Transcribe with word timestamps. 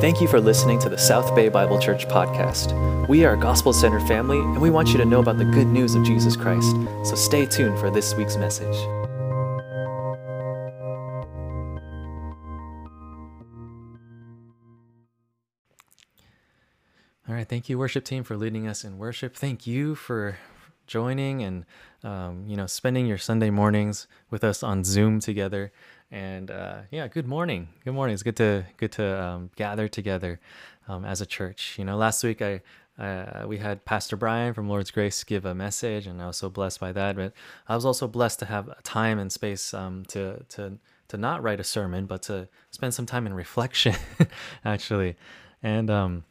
Thank 0.00 0.20
you 0.20 0.28
for 0.28 0.40
listening 0.40 0.78
to 0.82 0.88
the 0.88 0.96
South 0.96 1.34
Bay 1.34 1.48
Bible 1.48 1.76
Church 1.76 2.06
podcast. 2.06 3.08
We 3.08 3.24
are 3.24 3.32
a 3.32 3.36
gospel 3.36 3.72
centered 3.72 4.06
family, 4.06 4.38
and 4.38 4.60
we 4.60 4.70
want 4.70 4.90
you 4.90 4.98
to 4.98 5.04
know 5.04 5.18
about 5.18 5.38
the 5.38 5.44
good 5.44 5.66
news 5.66 5.96
of 5.96 6.04
Jesus 6.04 6.36
Christ. 6.36 6.70
So 7.02 7.16
stay 7.16 7.46
tuned 7.46 7.80
for 7.80 7.90
this 7.90 8.14
week's 8.14 8.36
message. 8.36 8.76
All 17.28 17.34
right, 17.34 17.48
thank 17.48 17.68
you, 17.68 17.76
worship 17.76 18.04
team, 18.04 18.22
for 18.22 18.36
leading 18.36 18.68
us 18.68 18.84
in 18.84 18.98
worship. 18.98 19.34
Thank 19.34 19.66
you 19.66 19.96
for 19.96 20.38
joining 20.86 21.42
and 21.42 21.66
um, 22.02 22.44
you 22.46 22.56
know 22.56 22.66
spending 22.66 23.06
your 23.06 23.18
Sunday 23.18 23.50
mornings 23.50 24.06
with 24.30 24.42
us 24.42 24.62
on 24.62 24.84
Zoom 24.84 25.20
together. 25.20 25.72
And 26.10 26.50
uh, 26.50 26.80
yeah, 26.90 27.06
good 27.08 27.26
morning. 27.26 27.68
Good 27.84 27.92
morning. 27.92 28.14
It's 28.14 28.22
good 28.22 28.36
to 28.36 28.64
good 28.78 28.92
to 28.92 29.22
um, 29.22 29.50
gather 29.56 29.88
together 29.88 30.40
um, 30.86 31.04
as 31.04 31.20
a 31.20 31.26
church. 31.26 31.76
You 31.78 31.84
know, 31.84 31.96
last 31.96 32.24
week 32.24 32.40
I 32.40 32.62
uh, 32.98 33.46
we 33.46 33.58
had 33.58 33.84
Pastor 33.84 34.16
Brian 34.16 34.54
from 34.54 34.68
Lord's 34.68 34.90
Grace 34.90 35.22
give 35.22 35.44
a 35.44 35.54
message, 35.54 36.06
and 36.06 36.22
I 36.22 36.28
was 36.28 36.38
so 36.38 36.48
blessed 36.48 36.80
by 36.80 36.92
that. 36.92 37.16
But 37.16 37.32
I 37.68 37.74
was 37.74 37.84
also 37.84 38.08
blessed 38.08 38.38
to 38.40 38.46
have 38.46 38.82
time 38.82 39.18
and 39.18 39.30
space 39.30 39.74
um, 39.74 40.04
to 40.06 40.44
to 40.50 40.78
to 41.08 41.16
not 41.18 41.42
write 41.42 41.60
a 41.60 41.64
sermon, 41.64 42.06
but 42.06 42.22
to 42.22 42.48
spend 42.70 42.94
some 42.94 43.06
time 43.06 43.26
in 43.26 43.34
reflection, 43.34 43.94
actually. 44.64 45.16
And 45.62 45.90
um, 45.90 46.24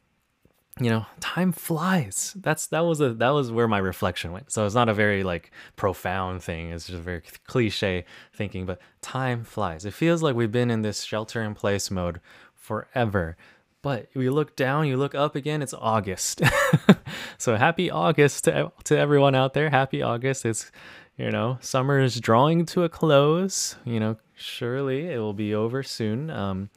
you 0.80 0.90
know 0.90 1.06
time 1.20 1.52
flies. 1.52 2.36
That's 2.40 2.68
that 2.68 2.82
was 2.82 3.02
a 3.02 3.14
that 3.16 3.30
was 3.30 3.52
where 3.52 3.68
my 3.68 3.78
reflection 3.78 4.32
went. 4.32 4.52
So 4.52 4.66
it's 4.66 4.76
not 4.76 4.90
a 4.90 4.94
very 4.94 5.24
like 5.24 5.52
profound 5.76 6.44
thing. 6.44 6.72
It's 6.72 6.88
just 6.88 7.02
very 7.02 7.22
cliche 7.48 8.06
thinking 8.34 8.66
but 8.66 8.80
time 9.02 9.44
flies. 9.44 9.86
It 9.86 9.94
feels 9.94 10.22
like 10.22 10.36
we've 10.36 10.52
been 10.52 10.72
in 10.72 10.82
this 10.82 11.04
shelter 11.04 11.42
in 11.42 11.56
place 11.56 11.90
mode 11.90 12.20
forever. 12.56 13.38
But 13.82 14.08
you 14.14 14.32
look 14.32 14.56
down 14.56 14.88
you 14.88 14.98
look 14.98 15.16
up 15.16 15.36
again 15.36 15.62
it's 15.62 15.74
august. 15.74 16.42
So 17.38 17.56
happy 17.56 17.92
august 17.92 18.46
to, 18.46 18.72
to 18.86 18.98
everyone 18.98 19.36
out 19.36 19.54
there. 19.54 19.70
Happy 19.70 20.02
august. 20.02 20.46
It's 20.46 20.72
you 21.18 21.32
know 21.32 21.58
summer 21.62 22.00
is 22.00 22.20
drawing 22.20 22.66
to 22.68 22.84
a 22.84 22.90
close. 22.90 23.76
You 23.86 24.00
know 24.00 24.18
surely 24.36 25.08
it 25.08 25.20
will 25.20 25.34
be 25.34 25.54
over 25.54 25.84
soon. 25.84 26.30
Um 26.30 26.70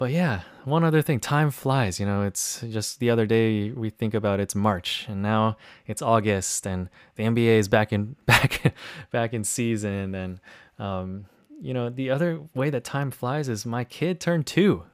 but 0.00 0.12
yeah, 0.12 0.40
one 0.64 0.82
other 0.82 1.02
thing, 1.02 1.20
time 1.20 1.50
flies. 1.50 2.00
You 2.00 2.06
know, 2.06 2.22
it's 2.22 2.62
just 2.62 3.00
the 3.00 3.10
other 3.10 3.26
day 3.26 3.70
we 3.70 3.90
think 3.90 4.14
about 4.14 4.40
it's 4.40 4.54
March 4.54 5.04
and 5.10 5.20
now 5.20 5.58
it's 5.86 6.00
August 6.00 6.66
and 6.66 6.88
the 7.16 7.24
NBA 7.24 7.58
is 7.58 7.68
back 7.68 7.92
in 7.92 8.16
back 8.26 8.74
back 9.10 9.34
in 9.34 9.44
season 9.44 10.14
and 10.14 10.40
um, 10.78 11.26
you 11.60 11.74
know 11.74 11.90
the 11.90 12.08
other 12.08 12.40
way 12.54 12.70
that 12.70 12.82
time 12.82 13.10
flies 13.10 13.50
is 13.50 13.66
my 13.66 13.84
kid 13.84 14.20
turned 14.20 14.46
two. 14.46 14.84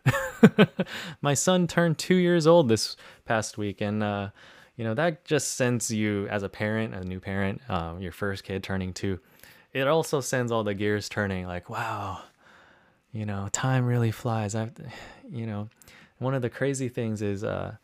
my 1.23 1.34
son 1.34 1.69
turned 1.69 1.99
two 1.99 2.17
years 2.17 2.45
old 2.45 2.69
this 2.69 2.97
past 3.27 3.57
week 3.57 3.81
and 3.81 4.03
uh, 4.03 4.31
you 4.75 4.83
know 4.83 4.95
that 4.95 5.25
just 5.25 5.55
sends 5.55 5.89
you 5.89 6.27
as 6.31 6.43
a 6.43 6.49
parent, 6.49 6.97
a 6.97 7.05
new 7.05 7.21
parent, 7.21 7.61
um, 7.71 8.01
your 8.01 8.11
first 8.11 8.43
kid 8.43 8.65
turning 8.65 8.93
two. 8.93 9.21
It 9.73 9.87
also 9.87 10.21
sends 10.21 10.51
all 10.51 10.65
the 10.65 10.75
gears 10.75 11.09
turning. 11.09 11.47
Like 11.47 11.71
wow 11.71 12.23
you 13.17 13.25
know 13.25 13.48
time 13.53 13.86
really 13.86 14.11
flies. 14.11 14.55
I 14.55 14.70
you 15.31 15.47
know 15.47 15.69
one 16.19 16.34
of 16.34 16.42
the 16.42 16.50
crazy 16.50 16.89
things 16.89 17.22
is 17.22 17.42
uh 17.42 17.77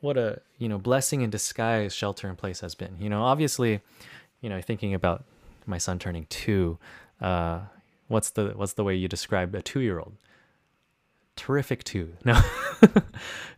what 0.00 0.16
a 0.16 0.40
you 0.58 0.68
know 0.68 0.78
blessing 0.78 1.22
in 1.22 1.30
disguise 1.30 1.94
shelter 1.94 2.28
in 2.28 2.36
place 2.36 2.60
has 2.60 2.74
been. 2.74 2.96
You 3.00 3.10
know 3.10 3.22
obviously 3.22 3.80
you 4.40 4.48
know 4.48 4.60
thinking 4.60 4.94
about 4.94 5.24
my 5.66 5.78
son 5.78 5.98
turning 5.98 6.26
two 6.28 6.78
uh 7.20 7.60
what's 8.08 8.30
the 8.30 8.52
what's 8.54 8.74
the 8.74 8.84
way 8.84 8.94
you 8.94 9.08
describe 9.08 9.54
a 9.54 9.62
two 9.62 9.80
year 9.80 9.98
old 9.98 10.14
terrific 11.34 11.84
two. 11.84 12.12
No. 12.24 12.40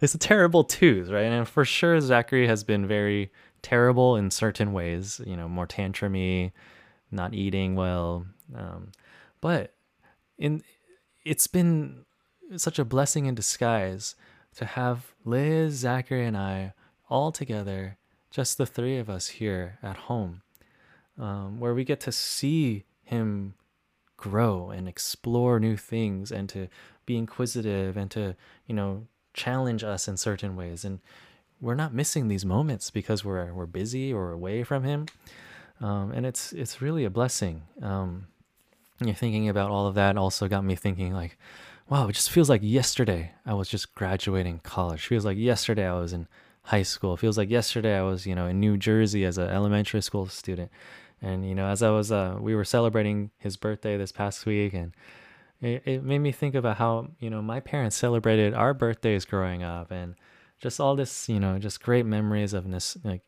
It's 0.00 0.14
a 0.14 0.18
terrible 0.18 0.64
twos 0.64 1.10
right? 1.10 1.24
And 1.24 1.46
for 1.46 1.64
sure 1.64 2.00
zachary 2.00 2.46
has 2.46 2.64
been 2.64 2.86
very 2.86 3.30
terrible 3.60 4.16
in 4.16 4.30
certain 4.30 4.72
ways 4.72 5.20
you 5.26 5.36
know 5.36 5.48
more 5.48 5.66
tantrumy 5.66 6.52
not 7.10 7.34
eating 7.34 7.74
well 7.74 8.24
um, 8.54 8.92
but 9.40 9.74
in 10.38 10.62
it's 11.24 11.46
been 11.46 12.04
such 12.56 12.78
a 12.78 12.84
blessing 12.84 13.26
in 13.26 13.34
disguise 13.34 14.14
to 14.56 14.64
have 14.64 15.12
Liz, 15.24 15.74
Zachary, 15.74 16.24
and 16.24 16.36
I 16.36 16.72
all 17.10 17.32
together, 17.32 17.98
just 18.30 18.58
the 18.58 18.66
three 18.66 18.98
of 18.98 19.10
us 19.10 19.28
here 19.28 19.78
at 19.82 19.96
home, 19.96 20.42
um, 21.18 21.60
where 21.60 21.74
we 21.74 21.84
get 21.84 22.00
to 22.00 22.12
see 22.12 22.84
him 23.02 23.54
grow 24.16 24.70
and 24.70 24.88
explore 24.88 25.60
new 25.60 25.76
things 25.76 26.32
and 26.32 26.48
to 26.48 26.68
be 27.06 27.16
inquisitive 27.16 27.96
and 27.96 28.10
to, 28.10 28.34
you 28.66 28.74
know, 28.74 29.06
challenge 29.34 29.84
us 29.84 30.08
in 30.08 30.16
certain 30.16 30.56
ways. 30.56 30.84
And 30.84 31.00
we're 31.60 31.74
not 31.74 31.94
missing 31.94 32.28
these 32.28 32.44
moments 32.44 32.90
because 32.90 33.24
we're 33.24 33.52
we're 33.52 33.66
busy 33.66 34.12
or 34.12 34.32
away 34.32 34.62
from 34.64 34.84
him. 34.84 35.06
Um, 35.80 36.12
and 36.12 36.26
it's 36.26 36.52
it's 36.52 36.82
really 36.82 37.04
a 37.04 37.10
blessing. 37.10 37.62
Um, 37.82 38.26
you're 39.00 39.14
thinking 39.14 39.48
about 39.48 39.70
all 39.70 39.86
of 39.86 39.94
that 39.94 40.16
also 40.16 40.48
got 40.48 40.64
me 40.64 40.74
thinking 40.74 41.12
like 41.12 41.38
wow 41.88 42.08
it 42.08 42.12
just 42.12 42.30
feels 42.30 42.48
like 42.48 42.60
yesterday 42.62 43.32
i 43.46 43.54
was 43.54 43.68
just 43.68 43.94
graduating 43.94 44.60
college. 44.60 45.04
It 45.04 45.08
feels 45.08 45.24
like 45.24 45.38
yesterday 45.38 45.86
i 45.86 45.98
was 45.98 46.12
in 46.12 46.26
high 46.64 46.82
school. 46.82 47.14
It 47.14 47.20
feels 47.20 47.38
like 47.38 47.50
yesterday 47.50 47.96
i 47.96 48.02
was 48.02 48.26
you 48.26 48.34
know 48.34 48.46
in 48.46 48.60
new 48.60 48.76
jersey 48.76 49.24
as 49.24 49.38
an 49.38 49.48
elementary 49.48 50.02
school 50.02 50.26
student. 50.26 50.70
And 51.20 51.48
you 51.48 51.54
know 51.54 51.66
as 51.66 51.82
i 51.82 51.90
was 51.90 52.12
uh, 52.12 52.36
we 52.40 52.54
were 52.54 52.64
celebrating 52.64 53.30
his 53.38 53.56
birthday 53.56 53.96
this 53.96 54.12
past 54.12 54.46
week 54.46 54.74
and 54.74 54.92
it, 55.60 55.82
it 55.84 56.04
made 56.04 56.18
me 56.20 56.32
think 56.32 56.54
about 56.54 56.76
how 56.76 57.08
you 57.18 57.30
know 57.30 57.42
my 57.42 57.60
parents 57.60 57.96
celebrated 57.96 58.54
our 58.54 58.74
birthdays 58.74 59.24
growing 59.24 59.62
up 59.62 59.90
and 59.90 60.14
just 60.60 60.80
all 60.80 60.96
this 60.96 61.28
you 61.28 61.40
know 61.40 61.58
just 61.58 61.82
great 61.82 62.06
memories 62.06 62.52
of 62.52 62.70
this 62.70 62.96
like 63.04 63.22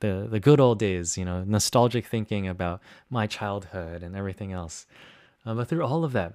the 0.00 0.26
the 0.30 0.40
good 0.40 0.60
old 0.60 0.78
days, 0.78 1.16
you 1.16 1.24
know, 1.24 1.44
nostalgic 1.44 2.06
thinking 2.06 2.48
about 2.48 2.80
my 3.10 3.26
childhood 3.26 4.02
and 4.02 4.16
everything 4.16 4.52
else. 4.52 4.86
Uh, 5.46 5.54
but 5.54 5.68
through 5.68 5.84
all 5.84 6.04
of 6.04 6.12
that, 6.12 6.34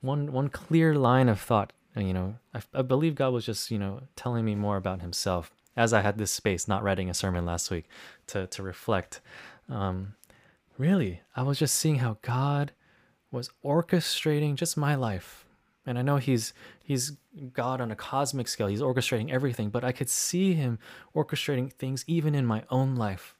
one 0.00 0.32
one 0.32 0.48
clear 0.48 0.94
line 0.94 1.28
of 1.28 1.40
thought, 1.40 1.72
uh, 1.96 2.00
you 2.00 2.12
know, 2.12 2.36
I, 2.54 2.62
I 2.74 2.82
believe 2.82 3.14
God 3.14 3.32
was 3.32 3.46
just 3.46 3.70
you 3.70 3.78
know 3.78 4.02
telling 4.16 4.44
me 4.44 4.54
more 4.54 4.76
about 4.76 5.00
Himself 5.00 5.52
as 5.76 5.92
I 5.92 6.00
had 6.00 6.18
this 6.18 6.32
space, 6.32 6.66
not 6.68 6.82
writing 6.82 7.08
a 7.08 7.14
sermon 7.14 7.44
last 7.44 7.70
week, 7.70 7.86
to 8.28 8.46
to 8.48 8.62
reflect. 8.62 9.20
Um, 9.68 10.14
really, 10.78 11.20
I 11.36 11.42
was 11.42 11.58
just 11.58 11.74
seeing 11.74 11.96
how 11.96 12.18
God 12.22 12.72
was 13.30 13.50
orchestrating 13.64 14.56
just 14.56 14.76
my 14.76 14.94
life 14.94 15.46
and 15.86 15.98
I 15.98 16.02
know 16.02 16.16
he's 16.16 16.52
he's 16.82 17.12
God 17.52 17.80
on 17.80 17.90
a 17.90 17.96
cosmic 17.96 18.48
scale. 18.48 18.66
He's 18.66 18.82
orchestrating 18.82 19.30
everything, 19.30 19.70
but 19.70 19.84
I 19.84 19.92
could 19.92 20.08
see 20.08 20.54
him 20.54 20.78
orchestrating 21.14 21.72
things 21.72 22.04
even 22.06 22.34
in 22.34 22.46
my 22.46 22.64
own 22.70 22.96
life. 22.96 23.36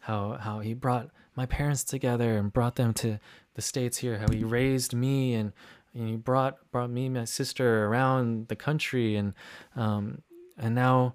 How 0.00 0.38
how 0.40 0.60
he 0.60 0.74
brought 0.74 1.10
my 1.36 1.46
parents 1.46 1.84
together 1.84 2.36
and 2.36 2.52
brought 2.52 2.76
them 2.76 2.92
to 2.94 3.20
the 3.54 3.62
states 3.62 3.98
here. 3.98 4.18
How 4.18 4.32
he 4.32 4.44
raised 4.44 4.94
me 4.94 5.34
and, 5.34 5.52
and 5.94 6.08
he 6.08 6.16
brought 6.16 6.70
brought 6.70 6.90
me 6.90 7.06
and 7.06 7.14
my 7.14 7.24
sister 7.24 7.86
around 7.86 8.48
the 8.48 8.56
country 8.56 9.16
and 9.16 9.34
um 9.76 10.22
and 10.58 10.74
now 10.74 11.14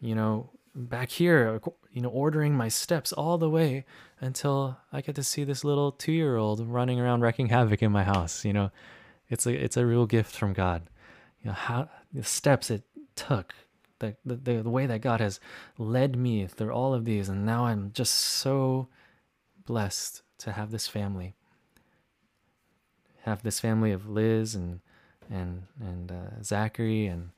you 0.00 0.14
know 0.14 0.50
back 0.74 1.10
here 1.10 1.60
you 1.92 2.00
know 2.00 2.08
ordering 2.08 2.54
my 2.54 2.68
steps 2.68 3.12
all 3.12 3.38
the 3.38 3.50
way 3.50 3.84
until 4.20 4.78
I 4.92 5.00
get 5.00 5.16
to 5.16 5.22
see 5.24 5.44
this 5.44 5.64
little 5.64 5.92
2-year-old 5.92 6.66
running 6.66 7.00
around 7.00 7.20
wrecking 7.22 7.48
havoc 7.48 7.82
in 7.82 7.92
my 7.92 8.04
house, 8.04 8.44
you 8.44 8.52
know 8.52 8.70
it's 9.32 9.46
a 9.46 9.64
it's 9.64 9.78
a 9.78 9.86
real 9.86 10.04
gift 10.04 10.36
from 10.36 10.52
God. 10.52 10.82
You 11.42 11.48
know 11.48 11.54
how 11.54 11.88
the 12.12 12.22
steps 12.22 12.70
it 12.70 12.82
took, 13.16 13.54
the 13.98 14.14
the 14.24 14.36
the 14.36 14.70
way 14.70 14.84
that 14.84 15.00
God 15.00 15.20
has 15.20 15.40
led 15.78 16.16
me 16.16 16.46
through 16.46 16.70
all 16.70 16.92
of 16.92 17.06
these, 17.06 17.30
and 17.30 17.46
now 17.46 17.64
I'm 17.64 17.92
just 17.94 18.14
so 18.14 18.88
blessed 19.64 20.22
to 20.38 20.52
have 20.52 20.70
this 20.70 20.86
family. 20.86 21.34
Have 23.22 23.42
this 23.42 23.58
family 23.58 23.90
of 23.90 24.06
Liz 24.06 24.54
and 24.54 24.80
and 25.30 25.62
and 25.80 26.12
uh, 26.12 26.42
Zachary 26.42 27.06
and 27.06 27.30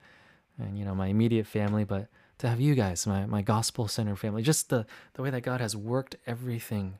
and 0.58 0.76
you 0.76 0.84
know 0.84 0.96
my 0.96 1.06
immediate 1.06 1.46
family, 1.46 1.84
but 1.84 2.08
to 2.38 2.48
have 2.48 2.60
you 2.60 2.74
guys, 2.74 3.06
my 3.06 3.24
my 3.24 3.40
gospel 3.40 3.86
center 3.86 4.16
family, 4.16 4.42
just 4.42 4.68
the 4.68 4.84
the 5.12 5.22
way 5.22 5.30
that 5.30 5.42
God 5.42 5.60
has 5.60 5.76
worked 5.76 6.16
everything 6.26 6.98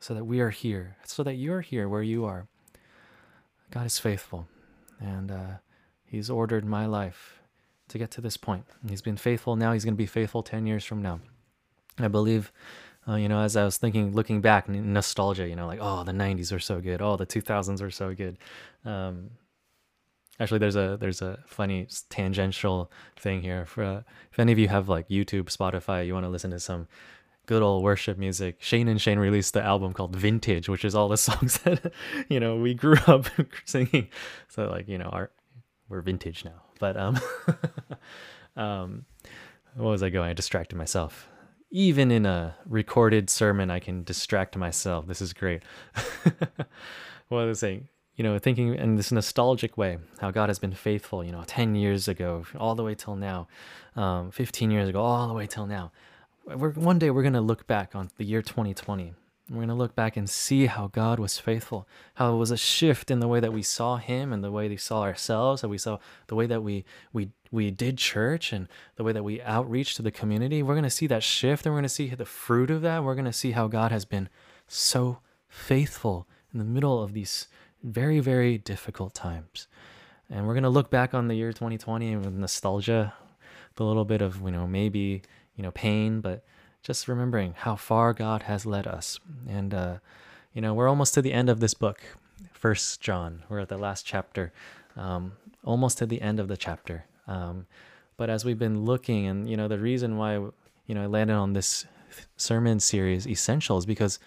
so 0.00 0.12
that 0.12 0.24
we 0.24 0.40
are 0.40 0.50
here, 0.50 0.98
so 1.06 1.22
that 1.22 1.36
you're 1.36 1.62
here 1.62 1.88
where 1.88 2.02
you 2.02 2.26
are. 2.26 2.46
God 3.70 3.86
is 3.86 3.98
faithful, 3.98 4.48
and 5.00 5.30
uh, 5.30 5.56
He's 6.04 6.30
ordered 6.30 6.64
my 6.64 6.86
life 6.86 7.38
to 7.88 7.98
get 7.98 8.10
to 8.12 8.20
this 8.20 8.36
point. 8.36 8.64
He's 8.88 9.02
been 9.02 9.16
faithful 9.16 9.56
now. 9.56 9.72
He's 9.72 9.84
going 9.84 9.94
to 9.94 9.98
be 9.98 10.06
faithful 10.06 10.42
10 10.42 10.66
years 10.66 10.84
from 10.84 11.02
now. 11.02 11.20
I 11.98 12.08
believe, 12.08 12.52
uh, 13.06 13.16
you 13.16 13.28
know, 13.28 13.40
as 13.40 13.56
I 13.56 13.64
was 13.64 13.76
thinking, 13.76 14.14
looking 14.14 14.40
back, 14.40 14.68
nostalgia, 14.68 15.48
you 15.48 15.56
know, 15.56 15.66
like, 15.66 15.80
oh, 15.82 16.04
the 16.04 16.12
90s 16.12 16.52
were 16.52 16.58
so 16.58 16.80
good. 16.80 17.02
Oh, 17.02 17.16
the 17.16 17.26
2000s 17.26 17.80
were 17.80 17.90
so 17.90 18.14
good. 18.14 18.38
Um, 18.84 19.30
actually, 20.38 20.58
there's 20.58 20.76
a 20.76 20.96
there's 20.98 21.22
a 21.22 21.38
funny 21.46 21.88
tangential 22.08 22.90
thing 23.16 23.42
here. 23.42 23.66
For 23.66 23.82
uh, 23.82 24.02
if 24.30 24.38
any 24.38 24.52
of 24.52 24.58
you 24.58 24.68
have 24.68 24.88
like 24.88 25.08
YouTube, 25.08 25.44
Spotify, 25.44 26.06
you 26.06 26.14
want 26.14 26.24
to 26.24 26.30
listen 26.30 26.50
to 26.52 26.60
some 26.60 26.86
good 27.48 27.62
old 27.62 27.82
worship 27.82 28.18
music. 28.18 28.56
Shane 28.60 28.88
and 28.88 29.00
Shane 29.00 29.18
released 29.18 29.54
the 29.54 29.64
album 29.64 29.94
called 29.94 30.14
Vintage, 30.14 30.68
which 30.68 30.84
is 30.84 30.94
all 30.94 31.08
the 31.08 31.16
songs 31.28 31.58
that 31.60 31.92
you 32.28 32.38
know 32.38 32.56
we 32.56 32.74
grew 32.74 32.98
up 33.06 33.26
singing. 33.64 34.08
So 34.48 34.68
like 34.68 34.86
you 34.86 34.98
know 34.98 35.06
our 35.06 35.30
we're 35.88 36.02
vintage 36.02 36.44
now. 36.44 36.62
But 36.78 36.96
um, 36.96 37.18
um, 38.56 39.06
what 39.74 39.88
was 39.88 40.02
I 40.02 40.10
going? 40.10 40.30
I 40.30 40.34
distracted 40.34 40.76
myself. 40.76 41.28
Even 41.70 42.10
in 42.10 42.26
a 42.26 42.54
recorded 42.66 43.30
sermon, 43.30 43.70
I 43.70 43.78
can 43.78 44.04
distract 44.04 44.56
myself. 44.56 45.06
This 45.06 45.22
is 45.22 45.32
great. 45.32 45.62
what 47.28 47.46
was 47.46 47.58
I 47.58 47.66
saying? 47.66 47.88
You 48.16 48.24
know, 48.24 48.38
thinking 48.38 48.74
in 48.74 48.96
this 48.96 49.12
nostalgic 49.12 49.78
way, 49.78 49.98
how 50.18 50.30
God 50.30 50.48
has 50.48 50.58
been 50.58 50.72
faithful, 50.72 51.22
you 51.22 51.30
know, 51.30 51.44
10 51.46 51.74
years 51.74 52.08
ago, 52.08 52.44
all 52.58 52.74
the 52.74 52.82
way 52.82 52.94
till 52.94 53.16
now, 53.16 53.48
um, 53.96 54.30
15 54.30 54.70
years 54.70 54.88
ago, 54.88 55.00
all 55.00 55.28
the 55.28 55.34
way 55.34 55.46
till 55.46 55.66
now. 55.66 55.92
We're, 56.56 56.72
one 56.72 56.98
day 56.98 57.10
we're 57.10 57.22
going 57.22 57.34
to 57.34 57.40
look 57.40 57.66
back 57.66 57.94
on 57.94 58.10
the 58.16 58.24
year 58.24 58.42
2020 58.42 59.14
we're 59.50 59.56
going 59.56 59.68
to 59.68 59.74
look 59.74 59.94
back 59.94 60.16
and 60.16 60.28
see 60.28 60.66
how 60.66 60.88
God 60.88 61.18
was 61.18 61.38
faithful, 61.38 61.88
how 62.14 62.34
it 62.34 62.36
was 62.36 62.50
a 62.50 62.56
shift 62.56 63.10
in 63.10 63.20
the 63.20 63.28
way 63.28 63.40
that 63.40 63.52
we 63.52 63.62
saw 63.62 63.96
Him 63.96 64.30
and 64.30 64.44
the 64.44 64.50
way 64.50 64.68
we 64.68 64.76
saw 64.76 65.02
ourselves, 65.02 65.62
how 65.62 65.68
we 65.68 65.78
saw 65.78 65.98
the 66.26 66.34
way 66.34 66.46
that 66.46 66.62
we 66.62 66.84
we 67.14 67.30
we 67.50 67.70
did 67.70 67.96
church 67.96 68.52
and 68.52 68.68
the 68.96 69.04
way 69.04 69.12
that 69.12 69.24
we 69.24 69.40
outreach 69.40 69.94
to 69.94 70.02
the 70.02 70.10
community. 70.10 70.62
We're 70.62 70.74
going 70.74 70.84
to 70.84 70.90
see 70.90 71.06
that 71.06 71.22
shift, 71.22 71.64
and 71.64 71.72
we're 71.72 71.78
going 71.78 71.84
to 71.84 71.88
see 71.88 72.08
the 72.10 72.26
fruit 72.26 72.70
of 72.70 72.82
that. 72.82 73.02
We're 73.02 73.14
going 73.14 73.24
to 73.24 73.32
see 73.32 73.52
how 73.52 73.68
God 73.68 73.90
has 73.90 74.04
been 74.04 74.28
so 74.66 75.20
faithful 75.48 76.28
in 76.52 76.58
the 76.58 76.64
middle 76.64 77.02
of 77.02 77.14
these 77.14 77.48
very 77.82 78.20
very 78.20 78.58
difficult 78.58 79.14
times, 79.14 79.66
and 80.28 80.46
we're 80.46 80.54
going 80.54 80.62
to 80.64 80.68
look 80.68 80.90
back 80.90 81.14
on 81.14 81.28
the 81.28 81.36
year 81.36 81.54
2020 81.54 82.16
with 82.16 82.34
nostalgia, 82.34 83.14
a 83.78 83.82
little 83.82 84.04
bit 84.04 84.20
of 84.20 84.42
you 84.42 84.50
know 84.50 84.66
maybe 84.66 85.22
you 85.58 85.62
know 85.62 85.72
pain, 85.72 86.22
but 86.22 86.42
just 86.82 87.08
remembering 87.08 87.54
how 87.58 87.76
far 87.76 88.14
God 88.14 88.44
has 88.44 88.64
led 88.64 88.86
us. 88.86 89.20
And, 89.46 89.74
uh, 89.74 89.98
you 90.54 90.62
know, 90.62 90.72
we're 90.74 90.88
almost 90.88 91.12
to 91.14 91.22
the 91.22 91.32
end 91.32 91.50
of 91.50 91.60
this 91.60 91.74
book, 91.74 92.00
First 92.52 93.00
John. 93.00 93.42
We're 93.48 93.60
at 93.60 93.68
the 93.68 93.76
last 93.76 94.06
chapter, 94.06 94.52
um, 94.96 95.32
almost 95.64 95.98
to 95.98 96.06
the 96.06 96.22
end 96.22 96.40
of 96.40 96.48
the 96.48 96.56
chapter. 96.56 97.04
Um, 97.26 97.66
but 98.16 98.30
as 98.30 98.44
we've 98.44 98.58
been 98.58 98.84
looking, 98.84 99.26
and, 99.26 99.50
you 99.50 99.56
know, 99.56 99.68
the 99.68 99.78
reason 99.78 100.16
why, 100.16 100.34
you 100.34 100.94
know, 100.94 101.02
I 101.02 101.06
landed 101.06 101.34
on 101.34 101.52
this 101.52 101.86
sermon 102.36 102.80
series, 102.80 103.26
Essentials, 103.26 103.84
because 103.84 104.18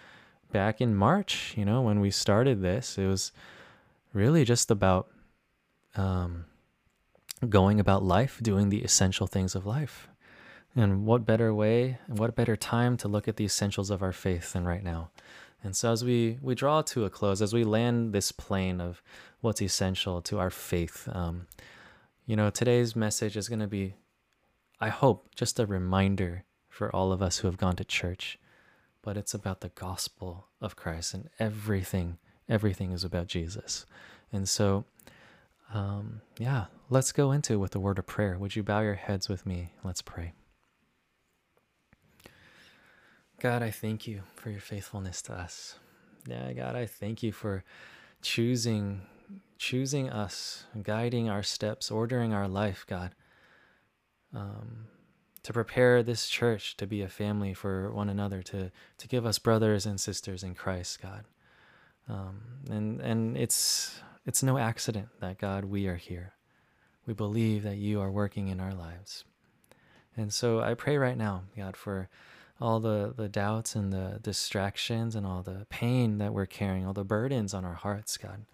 back 0.52 0.80
in 0.80 0.94
March, 0.94 1.54
you 1.56 1.64
know, 1.64 1.82
when 1.82 2.00
we 2.00 2.10
started 2.10 2.62
this, 2.62 2.96
it 2.96 3.06
was 3.06 3.32
really 4.12 4.44
just 4.44 4.70
about 4.70 5.08
um, 5.96 6.44
going 7.48 7.80
about 7.80 8.04
life, 8.04 8.38
doing 8.42 8.68
the 8.68 8.82
essential 8.82 9.26
things 9.26 9.54
of 9.54 9.66
life. 9.66 10.08
And 10.74 11.04
what 11.04 11.26
better 11.26 11.52
way 11.52 11.98
and 12.08 12.18
what 12.18 12.34
better 12.34 12.56
time 12.56 12.96
to 12.98 13.08
look 13.08 13.28
at 13.28 13.36
the 13.36 13.44
essentials 13.44 13.90
of 13.90 14.02
our 14.02 14.12
faith 14.12 14.52
than 14.52 14.64
right 14.64 14.82
now? 14.82 15.10
And 15.64 15.76
so, 15.76 15.92
as 15.92 16.04
we, 16.04 16.38
we 16.42 16.54
draw 16.54 16.82
to 16.82 17.04
a 17.04 17.10
close, 17.10 17.40
as 17.40 17.52
we 17.52 17.62
land 17.62 18.12
this 18.12 18.32
plane 18.32 18.80
of 18.80 19.02
what's 19.40 19.62
essential 19.62 20.20
to 20.22 20.38
our 20.38 20.50
faith, 20.50 21.08
um, 21.12 21.46
you 22.26 22.36
know, 22.36 22.50
today's 22.50 22.96
message 22.96 23.36
is 23.36 23.48
going 23.48 23.60
to 23.60 23.68
be, 23.68 23.94
I 24.80 24.88
hope, 24.88 25.28
just 25.36 25.60
a 25.60 25.66
reminder 25.66 26.44
for 26.68 26.94
all 26.94 27.12
of 27.12 27.22
us 27.22 27.38
who 27.38 27.48
have 27.48 27.58
gone 27.58 27.76
to 27.76 27.84
church, 27.84 28.38
but 29.02 29.16
it's 29.16 29.34
about 29.34 29.60
the 29.60 29.68
gospel 29.68 30.46
of 30.60 30.74
Christ 30.74 31.14
and 31.14 31.28
everything, 31.38 32.18
everything 32.48 32.92
is 32.92 33.04
about 33.04 33.26
Jesus. 33.28 33.86
And 34.32 34.48
so, 34.48 34.84
um, 35.72 36.22
yeah, 36.38 36.66
let's 36.90 37.12
go 37.12 37.30
into 37.30 37.54
it 37.54 37.58
with 37.58 37.76
a 37.76 37.80
word 37.80 37.98
of 37.98 38.06
prayer. 38.06 38.38
Would 38.38 38.56
you 38.56 38.62
bow 38.62 38.80
your 38.80 38.94
heads 38.94 39.28
with 39.28 39.46
me? 39.46 39.72
Let's 39.84 40.02
pray. 40.02 40.32
God, 43.42 43.60
I 43.60 43.72
thank 43.72 44.06
you 44.06 44.22
for 44.36 44.50
your 44.50 44.60
faithfulness 44.60 45.20
to 45.22 45.32
us. 45.32 45.74
Yeah, 46.28 46.52
God, 46.52 46.76
I 46.76 46.86
thank 46.86 47.24
you 47.24 47.32
for 47.32 47.64
choosing 48.22 49.02
choosing 49.58 50.08
us, 50.08 50.64
guiding 50.80 51.28
our 51.28 51.42
steps, 51.42 51.90
ordering 51.90 52.32
our 52.32 52.46
life, 52.46 52.84
God. 52.88 53.16
Um, 54.32 54.86
to 55.42 55.52
prepare 55.52 56.04
this 56.04 56.28
church 56.28 56.76
to 56.76 56.86
be 56.86 57.02
a 57.02 57.08
family 57.08 57.52
for 57.52 57.90
one 57.90 58.08
another, 58.08 58.42
to 58.44 58.70
to 58.98 59.08
give 59.08 59.26
us 59.26 59.40
brothers 59.40 59.86
and 59.86 60.00
sisters 60.00 60.44
in 60.44 60.54
Christ, 60.54 61.02
God. 61.02 61.24
Um, 62.08 62.42
and 62.70 63.00
and 63.00 63.36
it's 63.36 64.02
it's 64.24 64.44
no 64.44 64.56
accident 64.56 65.08
that 65.18 65.38
God 65.38 65.64
we 65.64 65.88
are 65.88 65.96
here. 65.96 66.34
We 67.06 67.14
believe 67.14 67.64
that 67.64 67.78
you 67.78 68.00
are 68.00 68.10
working 68.12 68.46
in 68.46 68.60
our 68.60 68.72
lives. 68.72 69.24
And 70.16 70.32
so 70.32 70.60
I 70.60 70.74
pray 70.74 70.96
right 70.96 71.18
now, 71.18 71.42
God, 71.56 71.76
for 71.76 72.08
all 72.62 72.78
the, 72.78 73.12
the 73.16 73.28
doubts 73.28 73.74
and 73.74 73.92
the 73.92 74.20
distractions 74.22 75.16
and 75.16 75.26
all 75.26 75.42
the 75.42 75.66
pain 75.68 76.18
that 76.18 76.32
we're 76.32 76.46
carrying, 76.46 76.86
all 76.86 76.92
the 76.92 77.04
burdens 77.04 77.52
on 77.52 77.64
our 77.64 77.74
hearts, 77.74 78.16
God. 78.16 78.46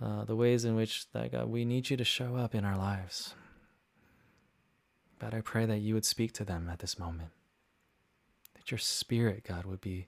Uh, 0.00 0.24
the 0.26 0.36
ways 0.36 0.64
in 0.64 0.76
which 0.76 1.10
that 1.12 1.32
God, 1.32 1.48
we 1.48 1.64
need 1.64 1.88
you 1.88 1.96
to 1.96 2.04
show 2.04 2.36
up 2.36 2.54
in 2.54 2.66
our 2.66 2.76
lives. 2.76 3.34
God, 5.18 5.32
I 5.32 5.40
pray 5.40 5.64
that 5.64 5.78
you 5.78 5.94
would 5.94 6.04
speak 6.04 6.32
to 6.32 6.44
them 6.44 6.68
at 6.70 6.80
this 6.80 6.98
moment. 6.98 7.30
That 8.54 8.70
your 8.70 8.78
spirit, 8.78 9.42
God, 9.42 9.64
would 9.64 9.80
be, 9.80 10.06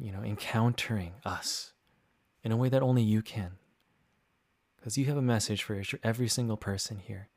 you 0.00 0.10
know, 0.10 0.22
encountering 0.22 1.12
us 1.24 1.72
in 2.42 2.50
a 2.50 2.56
way 2.56 2.70
that 2.70 2.82
only 2.82 3.02
you 3.02 3.22
can. 3.22 3.52
Because 4.76 4.98
you 4.98 5.04
have 5.04 5.16
a 5.16 5.22
message 5.22 5.62
for 5.62 5.80
every 6.02 6.28
single 6.28 6.56
person 6.56 6.98
here. 6.98 7.28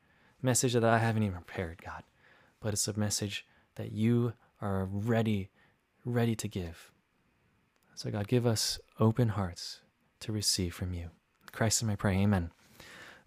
A 0.42 0.45
message 0.45 0.74
that 0.74 0.83
I 0.83 0.98
haven't 0.98 1.21
even 1.21 1.44
prepared, 1.44 1.83
God. 1.86 2.04
But 2.60 2.74
it's 2.74 2.88
a 2.88 3.00
message 3.00 3.45
that 3.75 3.92
you 3.92 4.33
are 4.62 4.86
ready, 4.86 5.50
ready 6.04 6.36
to 6.36 6.48
give. 6.48 6.92
So, 7.95 8.12
God, 8.12 8.27
give 8.27 8.45
us 8.45 8.80
open 9.00 9.30
hearts 9.30 9.81
to 10.22 10.31
receive 10.31 10.74
from 10.74 10.94
you. 10.94 11.04
In 11.04 11.51
Christ 11.51 11.81
in 11.81 11.88
my 11.88 11.95
pray. 11.95 12.18
Amen. 12.18 12.51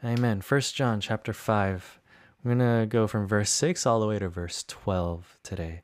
Amen. 0.04 0.40
First 0.40 0.74
John 0.74 1.00
chapter 1.00 1.32
5. 1.32 1.98
We're 2.44 2.54
going 2.54 2.80
to 2.80 2.86
go 2.86 3.06
from 3.06 3.26
verse 3.26 3.50
6 3.50 3.84
all 3.86 4.00
the 4.00 4.06
way 4.06 4.18
to 4.18 4.28
verse 4.28 4.64
12 4.68 5.38
today. 5.42 5.82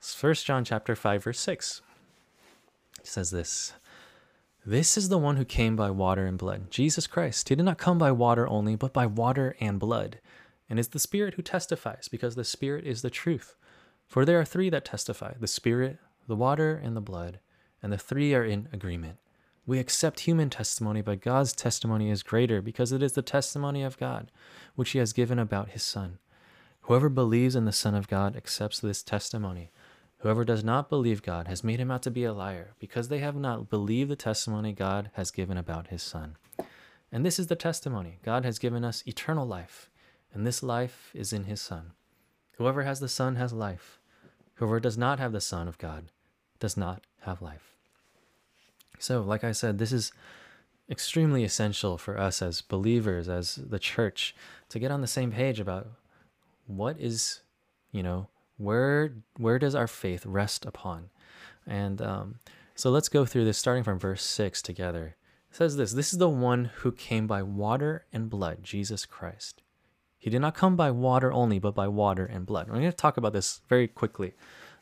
First 0.00 0.46
John 0.46 0.64
chapter 0.64 0.94
5 0.94 1.24
verse 1.24 1.40
6. 1.40 1.82
It 3.00 3.06
says 3.06 3.30
this. 3.30 3.74
This 4.66 4.96
is 4.96 5.10
the 5.10 5.18
one 5.18 5.36
who 5.36 5.44
came 5.44 5.76
by 5.76 5.90
water 5.90 6.24
and 6.24 6.38
blood, 6.38 6.70
Jesus 6.70 7.06
Christ. 7.06 7.50
He 7.50 7.54
did 7.54 7.64
not 7.64 7.76
come 7.76 7.98
by 7.98 8.12
water 8.12 8.48
only, 8.48 8.76
but 8.76 8.94
by 8.94 9.04
water 9.04 9.56
and 9.60 9.78
blood. 9.78 10.20
And 10.70 10.78
it's 10.78 10.88
the 10.88 10.98
Spirit 10.98 11.34
who 11.34 11.42
testifies, 11.42 12.08
because 12.08 12.34
the 12.34 12.44
Spirit 12.44 12.86
is 12.86 13.02
the 13.02 13.10
truth. 13.10 13.56
For 14.06 14.24
there 14.24 14.40
are 14.40 14.44
three 14.44 14.70
that 14.70 14.84
testify 14.84 15.34
the 15.38 15.46
Spirit, 15.46 15.98
the 16.28 16.36
water, 16.36 16.74
and 16.74 16.96
the 16.96 17.00
blood, 17.00 17.40
and 17.82 17.92
the 17.92 17.98
three 17.98 18.34
are 18.34 18.44
in 18.44 18.68
agreement. 18.72 19.18
We 19.66 19.78
accept 19.78 20.20
human 20.20 20.50
testimony, 20.50 21.00
but 21.00 21.22
God's 21.22 21.52
testimony 21.52 22.10
is 22.10 22.22
greater 22.22 22.60
because 22.60 22.92
it 22.92 23.02
is 23.02 23.12
the 23.12 23.22
testimony 23.22 23.82
of 23.82 23.98
God, 23.98 24.30
which 24.74 24.90
He 24.90 24.98
has 24.98 25.12
given 25.12 25.38
about 25.38 25.70
His 25.70 25.82
Son. 25.82 26.18
Whoever 26.82 27.08
believes 27.08 27.56
in 27.56 27.64
the 27.64 27.72
Son 27.72 27.94
of 27.94 28.08
God 28.08 28.36
accepts 28.36 28.78
this 28.78 29.02
testimony. 29.02 29.70
Whoever 30.18 30.44
does 30.44 30.62
not 30.62 30.90
believe 30.90 31.22
God 31.22 31.48
has 31.48 31.64
made 31.64 31.80
him 31.80 31.90
out 31.90 32.02
to 32.02 32.10
be 32.10 32.24
a 32.24 32.32
liar, 32.32 32.74
because 32.78 33.08
they 33.08 33.18
have 33.18 33.36
not 33.36 33.70
believed 33.70 34.10
the 34.10 34.16
testimony 34.16 34.72
God 34.72 35.10
has 35.14 35.30
given 35.30 35.56
about 35.56 35.88
His 35.88 36.02
Son. 36.02 36.36
And 37.10 37.24
this 37.24 37.38
is 37.38 37.46
the 37.46 37.56
testimony 37.56 38.18
God 38.22 38.44
has 38.44 38.58
given 38.58 38.84
us 38.84 39.02
eternal 39.06 39.46
life, 39.46 39.90
and 40.32 40.46
this 40.46 40.62
life 40.62 41.10
is 41.14 41.32
in 41.32 41.44
His 41.44 41.60
Son. 41.60 41.92
Whoever 42.56 42.82
has 42.82 43.00
the 43.00 43.08
Son 43.08 43.36
has 43.36 43.52
life. 43.52 43.98
Whoever 44.54 44.80
does 44.80 44.96
not 44.96 45.18
have 45.18 45.32
the 45.32 45.40
Son 45.40 45.66
of 45.66 45.78
God 45.78 46.06
does 46.60 46.76
not 46.76 47.02
have 47.22 47.42
life. 47.42 47.74
So, 48.98 49.22
like 49.22 49.42
I 49.42 49.52
said, 49.52 49.78
this 49.78 49.92
is 49.92 50.12
extremely 50.88 51.44
essential 51.44 51.98
for 51.98 52.18
us 52.18 52.40
as 52.40 52.60
believers, 52.60 53.28
as 53.28 53.56
the 53.56 53.78
church, 53.78 54.34
to 54.68 54.78
get 54.78 54.90
on 54.90 55.00
the 55.00 55.06
same 55.06 55.32
page 55.32 55.58
about 55.58 55.88
what 56.66 56.98
is, 57.00 57.40
you 57.90 58.02
know, 58.02 58.28
where 58.56 59.12
where 59.36 59.58
does 59.58 59.74
our 59.74 59.88
faith 59.88 60.24
rest 60.24 60.64
upon? 60.64 61.10
And 61.66 62.00
um, 62.00 62.36
so 62.76 62.90
let's 62.90 63.08
go 63.08 63.24
through 63.24 63.44
this 63.44 63.58
starting 63.58 63.82
from 63.82 63.98
verse 63.98 64.22
six 64.22 64.62
together. 64.62 65.16
It 65.50 65.56
says 65.56 65.76
this: 65.76 65.92
This 65.92 66.12
is 66.12 66.20
the 66.20 66.28
one 66.28 66.66
who 66.76 66.92
came 66.92 67.26
by 67.26 67.42
water 67.42 68.04
and 68.12 68.30
blood, 68.30 68.62
Jesus 68.62 69.06
Christ. 69.06 69.63
He 70.24 70.30
did 70.30 70.40
not 70.40 70.54
come 70.54 70.74
by 70.74 70.90
water 70.90 71.30
only, 71.34 71.58
but 71.58 71.74
by 71.74 71.86
water 71.86 72.24
and 72.24 72.46
blood. 72.46 72.68
We're 72.68 72.76
going 72.76 72.86
to 72.86 72.92
talk 72.96 73.18
about 73.18 73.34
this 73.34 73.60
very 73.68 73.86
quickly 73.86 74.32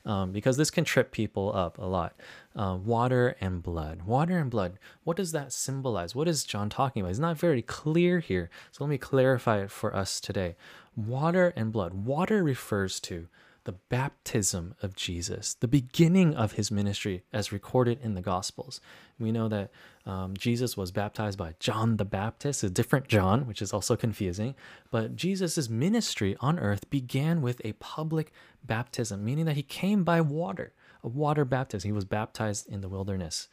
um, 0.05 0.31
because 0.31 0.57
this 0.57 0.71
can 0.71 0.85
trip 0.85 1.11
people 1.11 1.51
up 1.53 1.79
a 1.79 1.85
lot. 1.85 2.15
Uh, 2.55 2.79
water 2.81 3.35
and 3.41 3.61
blood. 3.61 4.03
Water 4.03 4.39
and 4.39 4.49
blood. 4.49 4.79
What 5.03 5.17
does 5.17 5.33
that 5.33 5.53
symbolize? 5.53 6.15
What 6.15 6.29
is 6.29 6.45
John 6.45 6.71
talking 6.71 7.03
about? 7.03 7.11
It's 7.11 7.19
not 7.19 7.39
very 7.39 7.61
clear 7.61 8.21
here. 8.21 8.51
So 8.71 8.85
let 8.85 8.91
me 8.91 8.99
clarify 8.99 9.63
it 9.63 9.73
for 9.73 9.97
us 9.97 10.21
today. 10.21 10.55
Water 10.95 11.53
and 11.57 11.73
blood. 11.73 11.93
Water 11.93 12.45
refers 12.45 13.01
to 13.01 13.27
the 13.65 13.73
baptism 13.73 14.75
of 14.83 14.97
Jesus, 14.97 15.55
the 15.55 15.69
beginning 15.69 16.35
of 16.35 16.53
his 16.53 16.71
ministry 16.71 17.23
as 17.33 17.53
recorded 17.53 18.01
in 18.03 18.15
the 18.15 18.21
Gospels. 18.21 18.81
We 19.19 19.31
know 19.31 19.49
that 19.49 19.71
um, 20.05 20.37
Jesus 20.37 20.77
was 20.77 20.91
baptized 20.91 21.39
by 21.39 21.55
John 21.61 21.97
the 21.97 22.05
Baptist, 22.05 22.65
a 22.65 22.71
different 22.71 23.07
John, 23.09 23.47
which 23.47 23.63
is 23.63 23.73
also 23.73 23.95
confusing. 23.95 24.55
But 24.91 25.15
Jesus' 25.15 25.69
ministry 25.69 26.37
on 26.41 26.59
earth 26.59 26.91
began 26.91 27.41
with 27.41 27.61
a 27.65 27.75
public 27.75 28.33
baptism, 28.65 29.25
meaning 29.25 29.45
that 29.45 29.57
he 29.57 29.63
came 29.63 30.03
by 30.03 30.21
water, 30.21 30.73
a 31.05 31.09
water 31.09 31.45
baptism. 31.45 31.89
He 31.89 31.93
was 31.93 32.05
baptized 32.05 32.69
in 32.69 32.81
the 32.81 32.89
wilderness. 32.89 33.49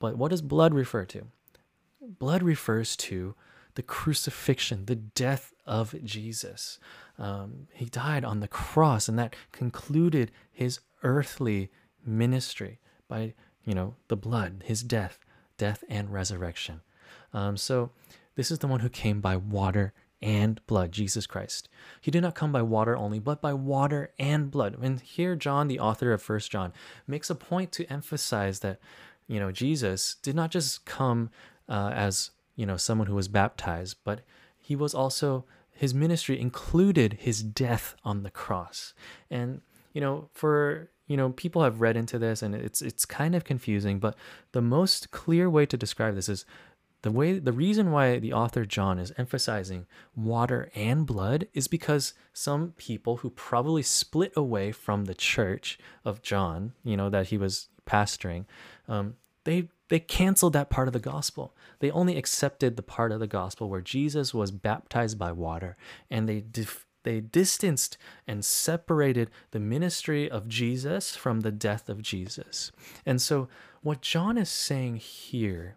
But 0.00 0.16
what 0.16 0.30
does 0.30 0.42
blood 0.42 0.74
refer 0.74 1.04
to? 1.06 1.26
Blood 2.00 2.42
refers 2.42 2.96
to 2.96 3.36
the 3.74 3.82
crucifixion, 3.82 4.86
the 4.86 4.96
death 4.96 5.52
of 5.66 5.94
Jesus. 6.02 6.78
Um, 7.20 7.68
he 7.74 7.84
died 7.84 8.24
on 8.24 8.40
the 8.40 8.48
cross, 8.48 9.06
and 9.06 9.18
that 9.18 9.36
concluded 9.52 10.32
his 10.50 10.80
earthly 11.02 11.70
ministry 12.04 12.80
by 13.08 13.34
you 13.64 13.74
know 13.74 13.94
the 14.08 14.16
blood, 14.16 14.64
his 14.66 14.82
death, 14.82 15.18
death 15.58 15.84
and 15.88 16.10
resurrection. 16.10 16.80
Um, 17.34 17.56
so 17.58 17.90
this 18.36 18.50
is 18.50 18.60
the 18.60 18.66
one 18.66 18.80
who 18.80 18.88
came 18.88 19.20
by 19.20 19.36
water 19.36 19.92
and 20.22 20.64
blood, 20.66 20.92
Jesus 20.92 21.26
Christ. 21.26 21.68
He 22.00 22.10
did 22.10 22.22
not 22.22 22.34
come 22.34 22.52
by 22.52 22.62
water 22.62 22.96
only, 22.96 23.18
but 23.18 23.40
by 23.40 23.52
water 23.52 24.12
and 24.18 24.50
blood. 24.50 24.76
And 24.80 25.00
here 25.00 25.36
John, 25.36 25.68
the 25.68 25.80
author 25.80 26.12
of 26.12 26.22
First 26.22 26.50
John, 26.50 26.72
makes 27.06 27.28
a 27.28 27.34
point 27.34 27.70
to 27.72 27.92
emphasize 27.92 28.60
that 28.60 28.80
you 29.28 29.38
know 29.38 29.52
Jesus 29.52 30.16
did 30.22 30.34
not 30.34 30.50
just 30.50 30.86
come 30.86 31.28
uh, 31.68 31.90
as 31.94 32.30
you 32.56 32.64
know 32.64 32.78
someone 32.78 33.08
who 33.08 33.14
was 33.14 33.28
baptized, 33.28 33.98
but 34.04 34.22
he 34.58 34.74
was 34.74 34.94
also 34.94 35.44
his 35.80 35.94
ministry 35.94 36.38
included 36.38 37.14
his 37.20 37.42
death 37.42 37.96
on 38.04 38.22
the 38.22 38.30
cross. 38.30 38.92
And 39.30 39.62
you 39.94 40.00
know, 40.02 40.28
for 40.34 40.90
you 41.06 41.16
know, 41.16 41.30
people 41.30 41.62
have 41.62 41.80
read 41.80 41.96
into 41.96 42.18
this 42.18 42.42
and 42.42 42.54
it's 42.54 42.82
it's 42.82 43.06
kind 43.06 43.34
of 43.34 43.44
confusing, 43.44 43.98
but 43.98 44.14
the 44.52 44.60
most 44.60 45.10
clear 45.10 45.48
way 45.48 45.64
to 45.64 45.78
describe 45.78 46.16
this 46.16 46.28
is 46.28 46.44
the 47.00 47.10
way 47.10 47.38
the 47.38 47.54
reason 47.54 47.92
why 47.92 48.18
the 48.18 48.34
author 48.34 48.66
John 48.66 48.98
is 48.98 49.14
emphasizing 49.16 49.86
water 50.14 50.70
and 50.74 51.06
blood 51.06 51.48
is 51.54 51.66
because 51.66 52.12
some 52.34 52.74
people 52.76 53.16
who 53.16 53.30
probably 53.30 53.82
split 53.82 54.34
away 54.36 54.72
from 54.72 55.06
the 55.06 55.14
church 55.14 55.78
of 56.04 56.20
John, 56.20 56.74
you 56.84 56.94
know, 56.94 57.08
that 57.08 57.28
he 57.28 57.38
was 57.38 57.70
pastoring, 57.86 58.44
um, 58.86 59.14
they 59.44 59.70
they 59.90 60.00
canceled 60.00 60.54
that 60.54 60.70
part 60.70 60.88
of 60.88 60.92
the 60.92 60.98
gospel. 60.98 61.54
They 61.80 61.90
only 61.90 62.16
accepted 62.16 62.76
the 62.76 62.82
part 62.82 63.12
of 63.12 63.20
the 63.20 63.26
gospel 63.26 63.68
where 63.68 63.80
Jesus 63.80 64.32
was 64.32 64.50
baptized 64.50 65.18
by 65.18 65.32
water, 65.32 65.76
and 66.10 66.28
they 66.28 66.40
dif- 66.40 66.86
they 67.02 67.20
distanced 67.20 67.98
and 68.26 68.44
separated 68.44 69.30
the 69.50 69.60
ministry 69.60 70.30
of 70.30 70.48
Jesus 70.48 71.16
from 71.16 71.40
the 71.40 71.50
death 71.50 71.88
of 71.88 72.02
Jesus. 72.02 72.72
And 73.04 73.20
so, 73.20 73.48
what 73.82 74.00
John 74.00 74.38
is 74.38 74.48
saying 74.48 74.96
here 74.96 75.76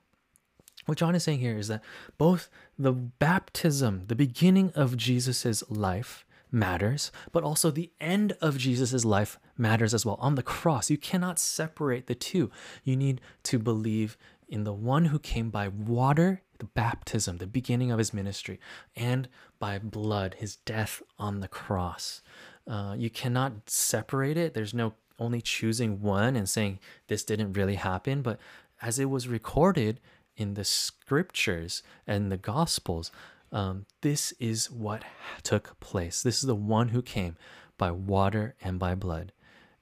what 0.85 0.97
John 0.97 1.15
is 1.15 1.23
saying 1.23 1.39
here 1.39 1.57
is 1.57 1.69
that 1.69 1.81
both 2.17 2.49
the 2.77 2.91
baptism, 2.91 4.03
the 4.07 4.15
beginning 4.15 4.71
of 4.75 4.97
Jesus's 4.97 5.63
life, 5.69 6.22
matters, 6.53 7.11
but 7.31 7.43
also 7.43 7.71
the 7.71 7.91
end 7.99 8.33
of 8.39 8.57
Jesus's 8.57 9.03
life 9.03 9.39
matters 9.57 9.93
as 9.93 10.05
well. 10.05 10.17
On 10.19 10.35
the 10.35 10.43
cross, 10.43 10.89
you 10.89 10.97
cannot 10.97 11.39
separate 11.39 12.07
the 12.07 12.15
two. 12.15 12.51
You 12.83 12.95
need 12.95 13.21
to 13.43 13.59
believe 13.59 14.17
in 14.47 14.63
the 14.63 14.73
one 14.73 15.05
who 15.05 15.19
came 15.19 15.49
by 15.49 15.67
water, 15.67 16.41
the 16.59 16.65
baptism, 16.65 17.37
the 17.37 17.47
beginning 17.47 17.91
of 17.91 17.97
his 17.97 18.13
ministry, 18.13 18.59
and 18.95 19.27
by 19.59 19.79
blood, 19.79 20.35
his 20.37 20.57
death 20.57 21.01
on 21.17 21.39
the 21.39 21.47
cross. 21.47 22.21
Uh, 22.67 22.95
you 22.97 23.09
cannot 23.09 23.69
separate 23.69 24.37
it. 24.37 24.53
There's 24.53 24.73
no 24.73 24.93
only 25.19 25.41
choosing 25.41 26.01
one 26.01 26.35
and 26.35 26.49
saying 26.49 26.79
this 27.07 27.23
didn't 27.23 27.53
really 27.53 27.75
happen, 27.75 28.21
but 28.21 28.39
as 28.81 28.99
it 28.99 29.09
was 29.09 29.27
recorded, 29.27 29.99
in 30.35 30.55
the 30.55 30.63
scriptures 30.63 31.83
and 32.07 32.31
the 32.31 32.37
gospels, 32.37 33.11
um, 33.53 33.85
this 34.01 34.33
is 34.39 34.69
what 34.69 35.03
took 35.43 35.79
place. 35.79 36.21
This 36.21 36.37
is 36.37 36.47
the 36.47 36.55
one 36.55 36.89
who 36.89 37.01
came 37.01 37.37
by 37.77 37.91
water 37.91 38.55
and 38.61 38.79
by 38.79 38.95
blood. 38.95 39.31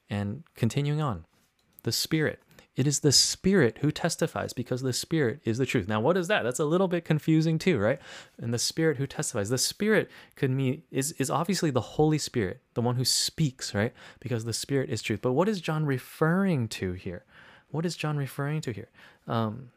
And 0.10 0.44
continuing 0.56 1.02
on, 1.02 1.26
the 1.84 1.92
Spirit. 1.92 2.42
It 2.76 2.88
is 2.88 3.00
the 3.00 3.12
Spirit 3.12 3.80
who 3.80 3.92
testifies 3.92 4.54
because 4.54 4.82
the 4.82 4.94
Spirit 4.94 5.42
is 5.46 5.58
the 5.58 5.66
truth. 5.66 5.88
Now, 5.88 6.00
what 6.00 6.18
is 6.18 6.28
that? 6.28 6.44
That's 6.44 6.60
a 6.60 6.66
little 6.66 6.88
bit 6.88 7.06
confusing 7.06 7.58
too, 7.58 7.78
right? 7.78 8.00
And 8.38 8.54
the 8.54 8.60
Spirit 8.60 8.98
who 8.98 9.08
testifies. 9.08 9.50
The 9.50 9.58
Spirit 9.58 10.10
could 10.36 10.52
mean 10.52 10.84
is, 10.92 11.14
is 11.14 11.30
obviously 11.30 11.72
the 11.72 11.82
Holy 11.82 12.18
Spirit, 12.18 12.62
the 12.74 12.82
one 12.82 12.96
who 12.96 13.06
speaks, 13.06 13.74
right? 13.74 13.94
Because 14.20 14.46
the 14.46 14.54
Spirit 14.54 14.90
is 14.90 15.02
truth. 15.02 15.22
But 15.22 15.34
what 15.34 15.50
is 15.50 15.62
John 15.62 15.86
referring 15.86 16.68
to 16.70 16.94
here? 16.94 17.24
What 17.70 17.86
is 17.86 17.96
John 17.96 18.18
referring 18.18 18.62
to 18.62 18.72
here? 18.72 18.90
Um, 19.28 19.72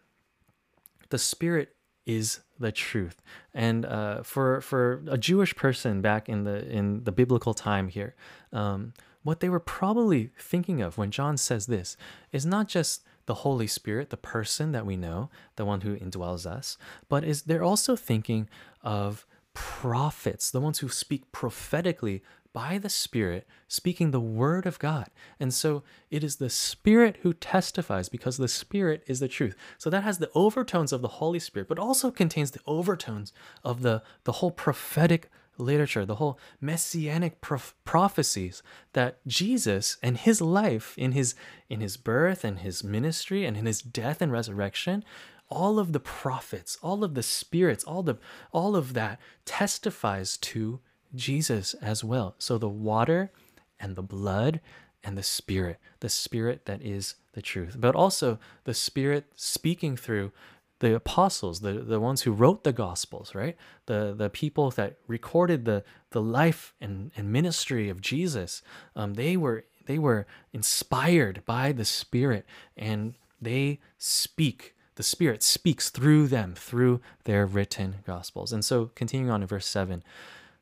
the 1.10 1.18
spirit 1.18 1.76
is 2.06 2.40
the 2.58 2.72
truth. 2.72 3.22
And 3.52 3.84
uh, 3.84 4.22
for 4.22 4.60
for 4.60 5.02
a 5.08 5.18
jewish 5.18 5.54
person 5.56 6.00
back 6.00 6.28
in 6.28 6.44
the 6.44 6.66
in 6.68 7.04
the 7.04 7.12
biblical 7.12 7.54
time 7.54 7.88
here 7.88 8.14
um, 8.52 8.92
what 9.22 9.40
they 9.40 9.48
were 9.48 9.60
probably 9.60 10.30
thinking 10.38 10.80
of 10.80 10.98
when 10.98 11.10
john 11.10 11.36
says 11.36 11.66
this 11.66 11.96
is 12.32 12.44
not 12.44 12.68
just 12.68 13.02
the 13.26 13.34
holy 13.34 13.66
spirit 13.66 14.10
the 14.10 14.16
person 14.16 14.72
that 14.72 14.84
we 14.86 14.96
know 14.96 15.30
the 15.56 15.64
one 15.64 15.80
who 15.82 15.96
indwells 15.96 16.46
us 16.46 16.76
but 17.08 17.24
is 17.24 17.42
they're 17.42 17.62
also 17.62 17.96
thinking 17.96 18.48
of 18.82 19.26
prophets 19.54 20.50
the 20.50 20.60
ones 20.60 20.80
who 20.80 20.88
speak 20.88 21.30
prophetically 21.32 22.22
by 22.54 22.78
the 22.78 22.88
Spirit, 22.88 23.46
speaking 23.68 24.12
the 24.12 24.20
Word 24.20 24.64
of 24.64 24.78
God. 24.78 25.08
And 25.38 25.52
so 25.52 25.82
it 26.10 26.24
is 26.24 26.36
the 26.36 26.48
Spirit 26.48 27.18
who 27.22 27.34
testifies 27.34 28.08
because 28.08 28.38
the 28.38 28.48
Spirit 28.48 29.02
is 29.06 29.20
the 29.20 29.28
truth. 29.28 29.56
So 29.76 29.90
that 29.90 30.04
has 30.04 30.18
the 30.18 30.30
overtones 30.34 30.92
of 30.92 31.02
the 31.02 31.08
Holy 31.08 31.40
Spirit, 31.40 31.68
but 31.68 31.80
also 31.80 32.10
contains 32.10 32.52
the 32.52 32.60
overtones 32.66 33.32
of 33.64 33.82
the, 33.82 34.02
the 34.22 34.32
whole 34.32 34.52
prophetic 34.52 35.30
literature, 35.58 36.06
the 36.06 36.16
whole 36.16 36.38
messianic 36.60 37.40
prof- 37.40 37.74
prophecies 37.84 38.62
that 38.92 39.18
Jesus 39.26 39.98
and 40.02 40.16
his 40.16 40.40
life 40.40 40.94
in 40.96 41.12
his 41.12 41.34
in 41.68 41.80
his 41.80 41.96
birth 41.96 42.44
and 42.44 42.60
his 42.60 42.82
ministry 42.82 43.44
and 43.44 43.56
in 43.56 43.66
his 43.66 43.80
death 43.80 44.20
and 44.20 44.32
resurrection 44.32 45.04
all 45.48 45.78
of 45.78 45.92
the 45.92 46.00
prophets 46.00 46.76
all 46.82 47.04
of 47.04 47.14
the 47.14 47.22
spirits 47.22 47.84
all 47.84 48.02
the 48.02 48.16
all 48.50 48.74
of 48.74 48.94
that 48.94 49.20
testifies 49.44 50.36
to 50.36 50.80
Jesus 51.14 51.74
as 51.74 52.02
well. 52.02 52.34
So 52.38 52.58
the 52.58 52.68
water 52.68 53.30
and 53.78 53.96
the 53.96 54.02
blood 54.02 54.60
and 55.02 55.18
the 55.18 55.22
spirit, 55.22 55.78
the 56.00 56.08
spirit 56.08 56.64
that 56.66 56.82
is 56.82 57.16
the 57.32 57.42
truth, 57.42 57.76
but 57.78 57.94
also 57.94 58.38
the 58.64 58.74
spirit 58.74 59.26
speaking 59.34 59.96
through 59.96 60.32
the 60.80 60.94
apostles, 60.94 61.60
the, 61.60 61.72
the 61.72 62.00
ones 62.00 62.22
who 62.22 62.32
wrote 62.32 62.64
the 62.64 62.72
gospels, 62.72 63.34
right? 63.34 63.56
The 63.86 64.14
the 64.16 64.28
people 64.28 64.70
that 64.72 64.96
recorded 65.06 65.64
the 65.64 65.84
the 66.10 66.22
life 66.22 66.74
and, 66.80 67.10
and 67.16 67.32
ministry 67.32 67.88
of 67.88 68.00
Jesus. 68.00 68.62
Um, 68.96 69.14
they 69.14 69.36
were 69.36 69.64
they 69.86 69.98
were 69.98 70.26
inspired 70.52 71.42
by 71.44 71.72
the 71.72 71.84
Spirit 71.84 72.44
and 72.76 73.14
they 73.40 73.80
speak. 73.98 74.74
The 74.96 75.02
Spirit 75.02 75.42
speaks 75.42 75.90
through 75.90 76.28
them, 76.28 76.54
through 76.54 77.00
their 77.24 77.46
written 77.46 77.96
gospels. 78.06 78.52
And 78.52 78.64
so 78.64 78.90
continuing 78.94 79.30
on 79.30 79.42
in 79.42 79.48
verse 79.48 79.66
7, 79.66 80.02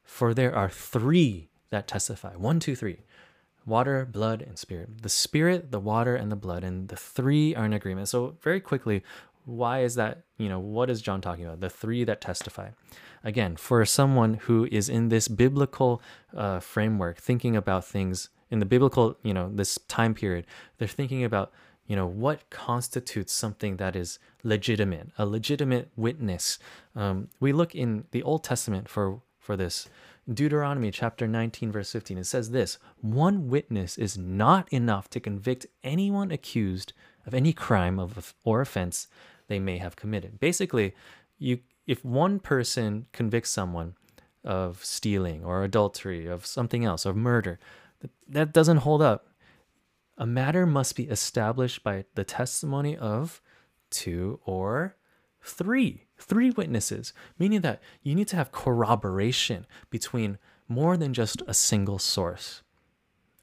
for 0.05 0.35
there 0.35 0.55
are 0.55 0.69
three 0.69 1.49
that 1.71 1.89
testify 1.89 2.35
one, 2.37 2.61
two, 2.61 2.77
three 2.77 2.99
water, 3.67 4.05
blood, 4.05 4.43
and 4.43 4.59
spirit. 4.59 5.03
The 5.03 5.09
spirit, 5.09 5.71
the 5.71 5.81
water, 5.81 6.17
and 6.17 6.31
the 6.31 6.37
blood, 6.37 6.65
and 6.65 6.89
the 6.89 6.97
three 6.97 7.55
are 7.55 7.65
in 7.65 7.73
agreement. 7.73 8.09
So, 8.09 8.37
very 8.43 8.61
quickly, 8.61 9.03
why 9.45 9.83
is 9.83 9.95
that? 9.97 10.23
You 10.39 10.49
know, 10.49 10.59
what 10.59 10.91
is 10.91 11.03
John 11.03 11.21
talking 11.21 11.45
about? 11.45 11.61
The 11.61 11.71
three 11.71 12.05
that 12.05 12.21
testify. 12.21 12.71
Again, 13.25 13.57
for 13.57 13.85
someone 13.85 14.35
who 14.35 14.69
is 14.71 14.89
in 14.89 15.09
this 15.09 15.29
biblical 15.29 16.03
uh, 16.37 16.61
framework, 16.61 17.19
thinking 17.19 17.57
about 17.57 17.85
things 17.85 18.31
in 18.51 18.59
the 18.59 18.67
biblical, 18.67 19.17
you 19.23 19.33
know, 19.33 19.51
this 19.53 19.79
time 19.89 20.15
period, 20.15 20.47
they're 20.79 20.89
thinking 20.89 21.25
about, 21.25 21.53
you 21.87 21.97
know, 21.97 22.07
what 22.07 22.51
constitutes 22.51 23.33
something 23.33 23.77
that 23.77 23.95
is 23.95 24.19
legitimate, 24.43 25.11
a 25.19 25.25
legitimate 25.25 25.91
witness. 25.97 26.59
Um, 26.97 27.29
we 27.39 27.53
look 27.53 27.75
in 27.75 28.05
the 28.11 28.23
Old 28.23 28.45
Testament 28.45 28.89
for 28.89 29.21
for 29.43 29.57
this. 29.57 29.89
Deuteronomy 30.33 30.93
chapter 30.93 31.27
19, 31.27 31.73
verse 31.73 31.91
15, 31.91 32.19
it 32.19 32.25
says 32.25 32.51
this 32.51 32.79
One 33.01 33.49
witness 33.49 33.99
is 33.99 34.17
not 34.17 34.73
enough 34.73 35.11
to 35.11 35.21
convict 35.21 35.67
anyone 35.83 36.31
accused 36.31 36.93
of 37.27 37.35
any 37.35 37.53
crime 37.53 37.99
of, 37.99 38.35
or 38.45 38.61
offense 38.61 39.09
they 39.49 39.59
may 39.59 39.79
have 39.79 39.97
committed. 39.97 40.39
Basically, 40.41 40.95
you 41.39 41.61
if 41.85 42.05
one 42.05 42.39
person 42.39 43.07
convicts 43.13 43.51
someone 43.51 43.95
of 44.45 44.85
stealing 44.85 45.45
or 45.45 45.65
adultery, 45.65 46.27
of 46.27 46.47
something 46.47 46.85
else, 46.85 47.05
of 47.05 47.17
murder, 47.17 47.59
that 48.29 48.53
doesn't 48.53 48.79
hold 48.79 49.03
up. 49.03 49.27
A 50.17 50.27
matter 50.27 50.65
must 50.65 50.95
be 50.95 51.09
established 51.09 51.83
by 51.83 52.05
the 52.15 52.25
testimony 52.25 52.97
of 52.97 53.41
two 53.91 54.39
or 54.45 54.97
three 55.43 56.05
three 56.23 56.51
witnesses, 56.51 57.13
meaning 57.39 57.61
that 57.63 57.83
you 58.03 58.15
need 58.15 58.29
to 58.29 58.37
have 58.37 58.53
corroboration 58.53 59.67
between 59.91 60.39
more 60.69 60.97
than 60.97 61.13
just 61.13 61.43
a 61.47 61.55
single 61.55 61.99
source. 61.99 62.63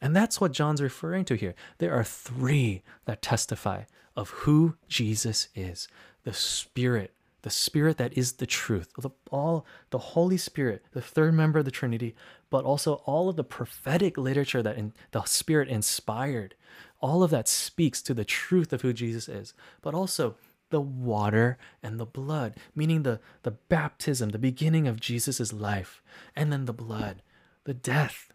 And 0.02 0.16
that's 0.16 0.40
what 0.40 0.54
John's 0.54 0.82
referring 0.82 1.26
to 1.26 1.36
here. 1.36 1.56
There 1.78 1.94
are 1.94 2.04
three 2.04 2.84
that 3.06 3.22
testify 3.22 3.84
of 4.16 4.30
who 4.30 4.76
Jesus 4.88 5.50
is 5.56 5.88
the 6.24 6.34
Spirit, 6.34 7.14
the 7.42 7.50
Spirit 7.50 7.98
that 7.98 8.18
is 8.18 8.34
the 8.34 8.46
truth, 8.46 8.92
the, 8.98 9.10
all 9.32 9.66
the 9.90 9.98
Holy 9.98 10.38
Spirit, 10.38 10.84
the 10.92 11.02
third 11.02 11.34
member 11.34 11.60
of 11.60 11.66
the 11.66 11.72
Trinity, 11.72 12.16
but 12.50 12.66
also 12.66 12.96
all 13.06 13.30
of 13.30 13.36
the 13.36 13.44
prophetic 13.44 14.18
literature 14.18 14.62
that 14.62 14.78
in, 14.78 14.94
the 15.12 15.24
Spirit 15.24 15.70
inspired. 15.70 16.56
All 17.02 17.24
of 17.24 17.32
that 17.32 17.48
speaks 17.48 18.02
to 18.02 18.14
the 18.14 18.26
truth 18.26 18.74
of 18.74 18.82
who 18.82 18.92
Jesus 18.92 19.30
is, 19.30 19.54
but 19.82 19.94
also 19.94 20.36
the 20.70 20.82
water 20.82 21.58
and 21.82 22.00
the 22.00 22.06
blood, 22.06 22.56
meaning 22.76 23.04
the, 23.04 23.20
the 23.44 23.52
baptism, 23.52 24.30
the 24.30 24.40
beginning 24.40 24.88
of 24.88 25.00
Jesus' 25.00 25.52
life, 25.54 26.02
and 26.36 26.52
then 26.52 26.66
the 26.66 26.74
blood, 26.74 27.22
the 27.64 27.74
death, 27.74 28.32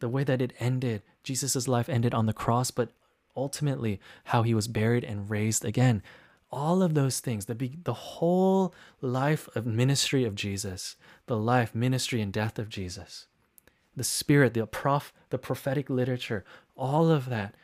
the 0.00 0.08
way 0.08 0.24
that 0.24 0.42
it 0.42 0.52
ended. 0.58 1.02
Jesus' 1.22 1.68
life 1.68 1.88
ended 1.88 2.14
on 2.14 2.26
the 2.26 2.32
cross, 2.32 2.70
but 2.70 2.90
ultimately 3.36 4.00
how 4.24 4.42
he 4.42 4.54
was 4.54 4.68
buried 4.68 5.04
and 5.04 5.30
raised 5.30 5.64
again. 5.64 6.02
All 6.50 6.82
of 6.82 6.94
those 6.94 7.20
things, 7.20 7.46
the, 7.46 7.72
the 7.82 7.94
whole 7.94 8.74
life 9.00 9.48
of 9.56 9.66
ministry 9.66 10.24
of 10.24 10.34
Jesus, 10.34 10.96
the 11.26 11.36
life, 11.36 11.74
ministry, 11.74 12.20
and 12.20 12.32
death 12.32 12.58
of 12.58 12.68
Jesus, 12.68 13.26
the 13.96 14.04
spirit, 14.04 14.54
the 14.54 14.66
prof, 14.66 15.12
the 15.30 15.38
prophetic 15.38 15.90
literature, 15.90 16.44
all 16.76 17.10
of 17.10 17.28
that 17.28 17.54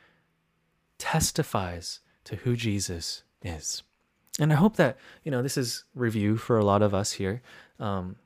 testifies 0.99 2.00
to 2.25 2.37
who 2.37 2.57
Jesus 2.57 3.23
is. 3.43 3.83
And 4.39 4.53
I 4.53 4.57
hope 4.57 4.77
that, 4.77 4.97
you 5.25 5.31
know, 5.31 5.43
this 5.43 5.57
is 5.57 5.85
review 5.95 6.37
for 6.37 6.59
a 6.59 6.65
lot 6.65 6.83
of 6.83 6.95
us 6.95 7.13
here. 7.13 7.43
Um, 7.79 8.17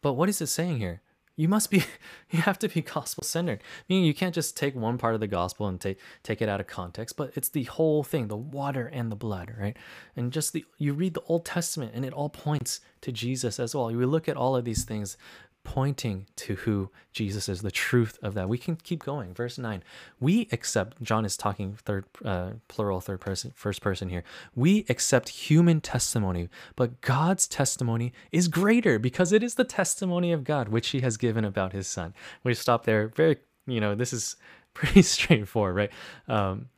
but 0.00 0.14
what 0.14 0.28
is 0.28 0.40
it 0.40 0.46
saying 0.46 0.78
here? 0.78 1.00
You 1.34 1.48
must 1.48 1.70
be, 1.70 1.84
you 2.30 2.40
have 2.40 2.58
to 2.60 2.68
be 2.68 2.82
gospel 2.82 3.24
centered. 3.24 3.62
Meaning 3.88 4.04
you 4.04 4.14
can't 4.14 4.34
just 4.34 4.56
take 4.56 4.74
one 4.74 4.98
part 4.98 5.14
of 5.14 5.20
the 5.20 5.26
gospel 5.26 5.66
and 5.66 5.80
take 5.80 5.98
take 6.22 6.42
it 6.42 6.48
out 6.48 6.60
of 6.60 6.66
context, 6.66 7.16
but 7.16 7.32
it's 7.34 7.48
the 7.48 7.64
whole 7.64 8.02
thing, 8.02 8.28
the 8.28 8.36
water 8.36 8.86
and 8.86 9.10
the 9.10 9.16
blood, 9.16 9.54
right? 9.58 9.76
And 10.14 10.32
just 10.32 10.52
the 10.52 10.64
you 10.78 10.92
read 10.92 11.14
the 11.14 11.22
Old 11.22 11.44
Testament 11.44 11.92
and 11.94 12.04
it 12.04 12.12
all 12.12 12.28
points 12.28 12.80
to 13.00 13.12
Jesus 13.12 13.58
as 13.58 13.74
well. 13.74 13.90
You 13.90 14.06
look 14.06 14.28
at 14.28 14.36
all 14.36 14.56
of 14.56 14.64
these 14.64 14.84
things 14.84 15.16
pointing 15.64 16.26
to 16.36 16.56
who 16.56 16.90
Jesus 17.12 17.48
is, 17.48 17.62
the 17.62 17.70
truth 17.70 18.18
of 18.22 18.34
that. 18.34 18.48
We 18.48 18.58
can 18.58 18.76
keep 18.76 19.04
going. 19.04 19.34
Verse 19.34 19.58
9. 19.58 19.82
We 20.20 20.48
accept, 20.50 21.02
John 21.02 21.24
is 21.24 21.36
talking 21.36 21.74
third, 21.74 22.04
uh, 22.24 22.52
plural, 22.68 23.00
third 23.00 23.20
person, 23.20 23.52
first 23.54 23.80
person 23.80 24.08
here. 24.08 24.24
We 24.54 24.84
accept 24.88 25.28
human 25.28 25.80
testimony, 25.80 26.48
but 26.76 27.00
God's 27.00 27.46
testimony 27.46 28.12
is 28.32 28.48
greater 28.48 28.98
because 28.98 29.32
it 29.32 29.42
is 29.42 29.54
the 29.54 29.64
testimony 29.64 30.32
of 30.32 30.44
God, 30.44 30.68
which 30.68 30.88
he 30.88 31.00
has 31.00 31.16
given 31.16 31.44
about 31.44 31.72
his 31.72 31.86
son. 31.86 32.14
We 32.42 32.54
stop 32.54 32.84
there. 32.84 33.08
Very, 33.08 33.36
you 33.66 33.80
know, 33.80 33.94
this 33.94 34.12
is 34.12 34.36
pretty 34.74 35.02
straightforward, 35.02 35.76
right? 35.76 35.90
Um, 36.28 36.68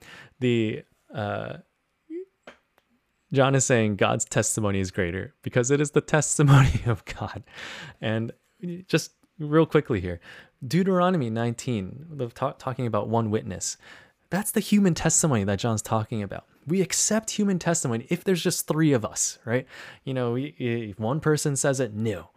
the, 0.40 0.82
uh, 1.14 1.58
John 3.32 3.54
is 3.54 3.64
saying 3.64 3.96
God's 3.96 4.24
testimony 4.24 4.78
is 4.80 4.90
greater 4.90 5.34
because 5.42 5.70
it 5.70 5.80
is 5.80 5.90
the 5.90 6.00
testimony 6.16 6.82
of 6.86 7.04
God. 7.04 7.42
And 8.00 8.32
just 8.86 9.12
real 9.38 9.66
quickly 9.66 10.00
here 10.00 10.20
Deuteronomy 10.66 11.30
19, 11.30 12.30
talk, 12.34 12.58
talking 12.58 12.86
about 12.86 13.08
one 13.08 13.30
witness. 13.30 13.76
That's 14.30 14.50
the 14.50 14.60
human 14.60 14.94
testimony 14.94 15.44
that 15.44 15.58
John's 15.58 15.82
talking 15.82 16.22
about. 16.22 16.46
We 16.66 16.80
accept 16.80 17.30
human 17.30 17.58
testimony 17.58 18.06
if 18.08 18.24
there's 18.24 18.42
just 18.42 18.66
three 18.66 18.92
of 18.92 19.04
us, 19.04 19.38
right? 19.44 19.66
You 20.04 20.14
know, 20.14 20.36
if 20.38 20.98
one 20.98 21.20
person 21.20 21.56
says 21.56 21.78
it, 21.78 21.94
no. 21.94 22.30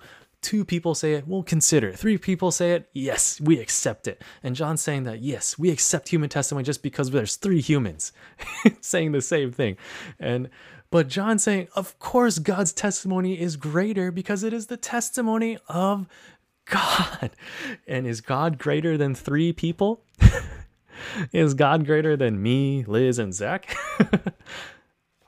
Two 0.47 0.63
people 0.63 0.95
say 0.95 1.15
it, 1.15 1.27
we'll 1.27 1.43
consider. 1.43 1.91
Three 1.91 2.17
people 2.17 2.51
say 2.51 2.71
it, 2.71 2.89
yes, 2.93 3.41
we 3.41 3.59
accept 3.59 4.07
it. 4.07 4.23
And 4.41 4.55
John's 4.55 4.81
saying 4.81 5.03
that, 5.03 5.19
yes, 5.19 5.59
we 5.59 5.69
accept 5.69 6.07
human 6.07 6.29
testimony 6.29 6.63
just 6.63 6.81
because 6.81 7.11
there's 7.11 7.35
three 7.35 7.59
humans 7.59 8.13
saying 8.79 9.11
the 9.11 9.21
same 9.21 9.51
thing. 9.51 9.75
And 10.17 10.49
but 10.89 11.09
John 11.09 11.37
saying, 11.37 11.67
of 11.75 11.99
course, 11.99 12.39
God's 12.39 12.71
testimony 12.71 13.37
is 13.37 13.57
greater 13.57 14.09
because 14.09 14.41
it 14.41 14.53
is 14.53 14.67
the 14.67 14.77
testimony 14.77 15.57
of 15.67 16.07
God. 16.63 17.31
And 17.85 18.07
is 18.07 18.21
God 18.21 18.57
greater 18.57 18.97
than 18.97 19.15
three 19.15 19.51
people? 19.51 20.01
is 21.33 21.55
God 21.55 21.85
greater 21.85 22.15
than 22.15 22.41
me, 22.41 22.85
Liz, 22.87 23.19
and 23.19 23.33
Zach? 23.33 23.75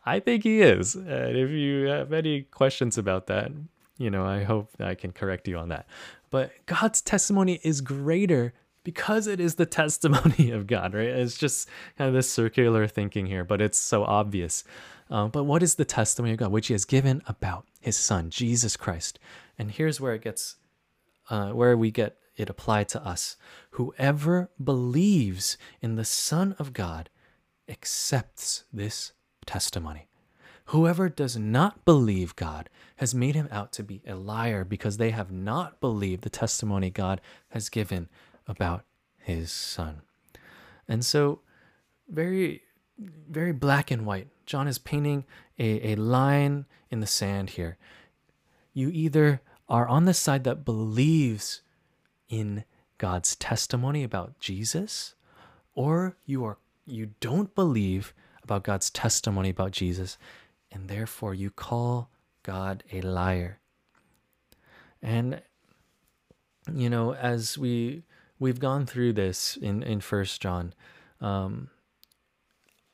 I 0.05 0.21
think 0.21 0.45
he 0.45 0.61
is. 0.61 0.95
And 0.95 1.35
if 1.35 1.49
you 1.49 1.87
have 1.87 2.13
any 2.13 2.43
questions 2.43 2.97
about 2.97 3.27
that, 3.27 3.51
you 3.99 4.09
know, 4.09 4.25
I 4.25 4.43
hope 4.43 4.71
I 4.79 4.95
can 4.95 5.11
correct 5.11 5.47
you 5.47 5.57
on 5.57 5.69
that. 5.69 5.85
But 6.31 6.51
God's 6.65 7.01
testimony 7.01 7.59
is 7.63 7.81
greater 7.81 8.53
because 8.83 9.27
it 9.27 9.39
is 9.39 9.55
the 9.55 9.65
testimony 9.67 10.49
of 10.51 10.65
God, 10.65 10.95
right? 10.95 11.07
It's 11.07 11.37
just 11.37 11.69
kind 11.97 12.07
of 12.07 12.15
this 12.15 12.31
circular 12.31 12.87
thinking 12.87 13.27
here, 13.27 13.43
but 13.43 13.61
it's 13.61 13.77
so 13.77 14.03
obvious. 14.03 14.63
Uh, 15.11 15.27
but 15.27 15.43
what 15.43 15.61
is 15.61 15.75
the 15.75 15.85
testimony 15.85 16.33
of 16.33 16.39
God, 16.39 16.51
which 16.51 16.67
He 16.67 16.73
has 16.73 16.85
given 16.85 17.21
about 17.27 17.67
His 17.81 17.97
Son, 17.97 18.29
Jesus 18.29 18.77
Christ? 18.77 19.19
And 19.57 19.69
here's 19.69 19.99
where 19.99 20.13
it 20.13 20.23
gets, 20.23 20.55
uh, 21.29 21.49
where 21.49 21.77
we 21.77 21.91
get 21.91 22.15
it 22.37 22.49
applied 22.49 22.87
to 22.89 23.05
us. 23.05 23.35
Whoever 23.71 24.49
believes 24.63 25.57
in 25.81 25.95
the 25.95 26.05
Son 26.05 26.55
of 26.57 26.71
God 26.71 27.09
accepts 27.67 28.63
this 28.71 29.11
testimony. 29.45 30.08
Whoever 30.69 31.09
does 31.09 31.35
not 31.35 31.83
believe 31.83 32.35
God 32.35 32.69
has 32.97 33.15
made 33.15 33.33
him 33.33 33.49
out 33.51 33.71
to 33.71 33.83
be 33.83 34.03
a 34.05 34.13
liar 34.13 34.63
because 34.63 34.97
they 34.97 35.09
have 35.09 35.31
not 35.31 35.81
believed 35.81 36.21
the 36.21 36.29
testimony 36.29 36.91
God 36.91 37.21
has 37.49 37.69
given 37.69 38.07
about 38.47 38.83
his 39.17 39.51
son. 39.51 40.01
And 40.87 41.03
so, 41.03 41.39
very, 42.07 42.61
very 42.99 43.51
black 43.51 43.89
and 43.89 44.05
white. 44.05 44.27
John 44.45 44.67
is 44.67 44.77
painting 44.77 45.25
a, 45.57 45.93
a 45.93 45.95
line 45.95 46.65
in 46.91 46.99
the 46.99 47.07
sand 47.07 47.51
here. 47.51 47.77
You 48.71 48.89
either 48.89 49.41
are 49.67 49.87
on 49.87 50.05
the 50.05 50.13
side 50.13 50.43
that 50.43 50.65
believes 50.65 51.61
in 52.27 52.63
God's 52.99 53.35
testimony 53.35 54.03
about 54.03 54.39
Jesus, 54.39 55.15
or 55.73 56.15
you 56.27 56.45
are 56.45 56.59
you 56.85 57.09
don't 57.21 57.55
believe 57.55 58.13
about 58.43 58.63
God's 58.63 58.91
testimony 58.91 59.49
about 59.49 59.71
Jesus, 59.71 60.19
and 60.71 60.87
therefore 60.87 61.33
you 61.33 61.49
call 61.49 62.09
God 62.43 62.83
a 62.91 63.01
liar. 63.01 63.59
And 65.01 65.41
you 66.73 66.89
know, 66.89 67.13
as 67.13 67.57
we 67.57 68.03
we've 68.39 68.59
gone 68.59 68.85
through 68.85 69.13
this 69.13 69.57
in 69.57 69.83
in 69.83 70.01
First 70.01 70.41
John. 70.41 70.73
Um, 71.21 71.69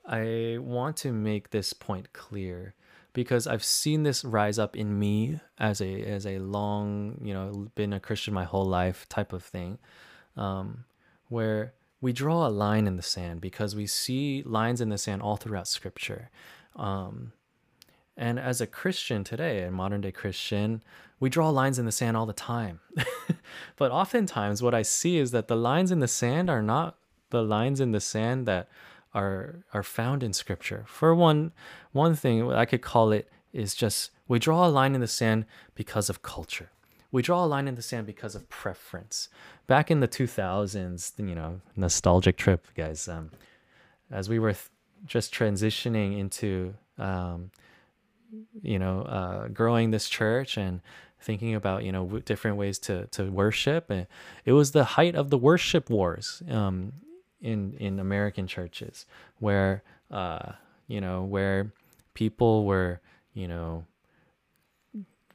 I 0.06 0.58
want 0.60 0.98
to 0.98 1.12
make 1.12 1.50
this 1.50 1.74
point 1.74 2.14
clear 2.14 2.76
because 3.14 3.48
I've 3.48 3.64
seen 3.64 4.04
this 4.04 4.24
rise 4.24 4.60
up 4.60 4.76
in 4.76 5.00
me 5.00 5.40
as 5.58 5.82
a 5.82 6.02
as 6.04 6.26
a 6.26 6.40
long, 6.40 7.20
you 7.24 7.34
know, 7.34 7.72
been 7.76 7.94
a 7.94 8.00
Christian 8.00 8.34
my 8.34 8.44
whole 8.44 8.66
life 8.66 9.08
type 9.10 9.34
of 9.34 9.44
thing, 9.44 9.80
um, 10.36 10.86
where 11.30 11.74
we 12.02 12.14
draw 12.14 12.46
a 12.46 12.50
line 12.50 12.88
in 12.88 12.98
the 12.98 13.02
sand 13.02 13.42
because 13.42 13.76
we 13.76 13.88
see 13.88 14.44
lines 14.44 14.82
in 14.82 14.90
the 14.90 14.98
sand 14.98 15.22
all 15.22 15.38
throughout 15.38 15.68
Scripture. 15.68 16.30
Um, 16.76 17.32
and 18.18 18.40
as 18.40 18.62
a 18.62 18.68
Christian 18.68 19.24
today, 19.24 19.64
a 19.64 19.72
modern 19.72 20.02
day 20.02 20.12
Christian, 20.12 20.82
we 21.20 21.30
draw 21.30 21.50
lines 21.50 21.80
in 21.80 21.86
the 21.86 21.92
sand 21.92 22.16
all 22.16 22.26
the 22.26 22.34
time. 22.34 22.80
but 23.78 23.92
oftentimes, 23.92 24.62
what 24.62 24.74
I 24.74 24.82
see 24.82 25.18
is 25.18 25.32
that 25.32 25.48
the 25.48 25.56
lines 25.56 25.92
in 25.92 26.00
the 26.00 26.08
sand 26.08 26.50
are 26.50 26.62
not 26.62 26.98
the 27.30 27.44
lines 27.44 27.82
in 27.82 27.92
the 27.92 28.00
sand 28.00 28.46
that 28.48 28.70
are 29.14 29.64
are 29.74 29.84
found 29.84 30.24
in 30.24 30.34
Scripture. 30.34 30.86
For 30.88 31.14
one, 31.16 31.52
one 31.92 32.16
thing 32.16 32.52
I 32.52 32.66
could 32.66 32.82
call 32.82 33.12
it 33.12 33.30
is 33.54 33.76
just 33.76 34.12
we 34.28 34.40
draw 34.40 34.68
a 34.68 34.70
line 34.70 34.96
in 34.96 35.02
the 35.02 35.08
sand 35.08 35.46
because 35.74 36.10
of 36.10 36.22
culture. 36.22 36.70
We 37.12 37.22
draw 37.22 37.46
a 37.46 37.48
line 37.48 37.68
in 37.68 37.76
the 37.76 37.82
sand 37.82 38.08
because 38.08 38.36
of 38.36 38.50
preference. 38.50 39.30
Back 39.68 39.90
in 39.90 40.02
the 40.02 40.08
2000s, 40.08 41.14
you 41.18 41.36
know, 41.36 41.62
nostalgic 41.76 42.36
trip, 42.36 42.68
guys. 42.76 43.08
Um, 43.08 43.32
as 44.12 44.28
we 44.28 44.38
were 44.38 44.52
th- 44.52 44.70
just 45.06 45.34
transitioning 45.34 46.20
into 46.20 46.74
um, 46.98 47.52
you 48.62 48.80
know, 48.80 49.02
uh, 49.02 49.48
growing 49.50 49.92
this 49.92 50.10
church 50.10 50.58
and 50.58 50.82
thinking 51.22 51.56
about 51.56 51.84
you 51.84 51.92
know 51.92 52.06
different 52.26 52.58
ways 52.58 52.80
to 52.80 53.08
to 53.08 53.32
worship. 53.32 53.90
And 53.90 54.08
it 54.46 54.54
was 54.54 54.72
the 54.72 54.84
height 54.84 55.16
of 55.16 55.30
the 55.30 55.38
worship 55.38 55.90
wars 55.90 56.44
um, 56.50 56.94
in 57.42 57.76
in 57.80 58.00
American 58.00 58.48
churches, 58.48 59.06
where 59.40 59.84
uh, 60.12 60.54
you 60.88 61.02
know 61.02 61.24
where 61.24 61.74
people 62.14 62.66
were 62.66 63.02
you 63.34 63.48
know 63.48 63.86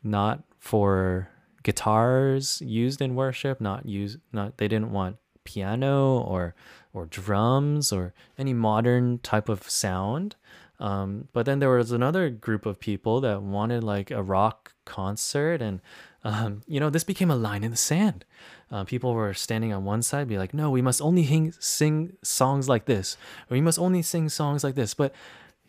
not 0.02 0.42
for 0.58 1.28
guitars 1.62 2.60
used 2.62 3.02
in 3.02 3.14
worship, 3.14 3.60
not 3.60 3.86
use 3.86 4.18
not 4.32 4.58
they 4.58 4.68
didn't 4.68 4.92
want 4.92 5.16
piano 5.44 6.18
or 6.18 6.54
or 6.92 7.06
drums 7.06 7.92
or 7.92 8.14
any 8.38 8.54
modern 8.54 9.18
type 9.18 9.48
of 9.48 9.68
sound. 9.68 10.36
Um, 10.80 11.28
but 11.34 11.44
then 11.44 11.58
there 11.58 11.68
was 11.68 11.92
another 11.92 12.30
group 12.30 12.64
of 12.64 12.80
people 12.80 13.20
that 13.20 13.42
wanted 13.42 13.84
like 13.84 14.10
a 14.10 14.22
rock 14.22 14.72
concert, 14.86 15.60
and 15.60 15.80
um, 16.24 16.62
you 16.66 16.80
know, 16.80 16.90
this 16.90 17.04
became 17.04 17.30
a 17.30 17.36
line 17.36 17.62
in 17.62 17.70
the 17.70 17.76
sand. 17.76 18.24
Uh, 18.70 18.84
people 18.84 19.12
were 19.12 19.34
standing 19.34 19.72
on 19.72 19.84
one 19.84 20.02
side, 20.02 20.26
be 20.26 20.38
like, 20.38 20.54
"No, 20.54 20.70
we 20.70 20.80
must 20.80 21.02
only 21.02 21.22
hing- 21.22 21.54
sing 21.60 22.16
songs 22.22 22.68
like 22.68 22.86
this, 22.86 23.18
or 23.50 23.54
we 23.54 23.60
must 23.60 23.78
only 23.78 24.00
sing 24.00 24.30
songs 24.30 24.64
like 24.64 24.74
this." 24.74 24.94
But 24.94 25.14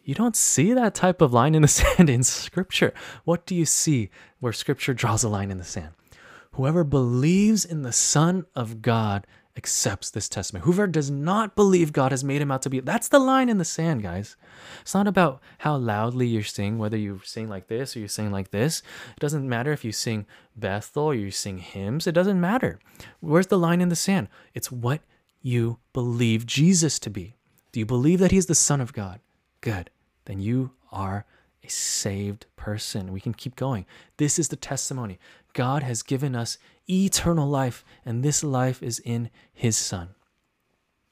you 0.04 0.16
don't 0.16 0.36
see 0.36 0.74
that 0.74 0.96
type 0.96 1.22
of 1.22 1.34
line 1.34 1.56
in 1.56 1.62
the 1.62 1.68
sand 1.80 2.10
in 2.10 2.24
Scripture. 2.24 2.94
What 3.26 3.46
do 3.46 3.54
you 3.54 3.66
see 3.66 4.10
where 4.40 4.54
Scripture 4.54 4.94
draws 4.94 5.24
a 5.24 5.30
line 5.30 5.52
in 5.52 5.58
the 5.58 5.64
sand? 5.66 5.90
Whoever 6.54 6.84
believes 6.84 7.64
in 7.64 7.82
the 7.82 7.94
Son 7.94 8.46
of 8.56 8.82
God 8.82 9.28
accepts 9.58 10.10
this 10.10 10.30
testimony, 10.30 10.66
whoever 10.66 10.88
does 10.88 11.12
not 11.12 11.56
believe 11.56 11.94
God 11.94 12.12
has 12.12 12.24
made 12.24 12.42
him 12.42 12.52
out 12.52 12.62
to 12.64 12.70
be, 12.70 12.80
that's 12.80 13.08
the 13.08 13.20
line 13.20 13.50
in 13.50 13.58
the 13.58 13.66
sand, 13.66 14.04
guys. 14.04 14.36
It's 14.82 14.94
not 14.94 15.08
about 15.08 15.42
how 15.60 15.76
loudly 15.76 16.28
you 16.28 16.44
sing, 16.44 16.78
whether 16.78 16.98
you 16.98 17.22
sing 17.24 17.48
like 17.50 17.68
this 17.68 17.96
or 17.96 18.00
you 18.00 18.08
sing 18.08 18.32
like 18.32 18.52
this. 18.52 18.82
It 19.16 19.20
doesn't 19.20 19.48
matter 19.48 19.72
if 19.72 19.84
you 19.84 19.92
sing 19.92 20.26
Bethel 20.56 21.04
or 21.04 21.16
you 21.16 21.32
sing 21.32 21.58
hymns. 21.58 22.08
It 22.08 22.14
doesn't 22.14 22.40
matter. 22.40 22.80
Where's 23.20 23.48
the 23.48 23.60
line 23.60 23.82
in 23.82 23.90
the 23.90 23.96
sand? 23.96 24.30
It's 24.54 24.72
what 24.72 25.02
you 25.42 25.80
believe 25.94 26.46
Jesus 26.46 27.00
to 27.00 27.10
be. 27.10 27.36
Do 27.72 27.80
you 27.80 27.86
believe 27.86 28.20
that 28.20 28.32
he's 28.32 28.46
the 28.46 28.56
Son 28.56 28.82
of 28.82 28.94
God? 28.94 29.20
Good. 29.62 29.90
Then 30.26 30.40
you 30.40 30.72
are 30.92 31.26
a 31.64 31.70
saved 31.70 32.46
person. 32.56 33.12
We 33.12 33.22
can 33.22 33.34
keep 33.34 33.56
going. 33.56 33.86
This 34.18 34.40
is 34.40 34.50
the 34.50 34.56
testimony. 34.56 35.20
God 35.54 35.84
has 35.84 36.04
given 36.04 36.36
us 36.36 36.58
eternal 36.90 37.48
life, 37.48 37.84
and 38.06 38.24
this 38.24 38.44
life 38.44 38.82
is 38.82 39.00
in 39.00 39.30
his 39.54 39.78
Son. 39.78 40.10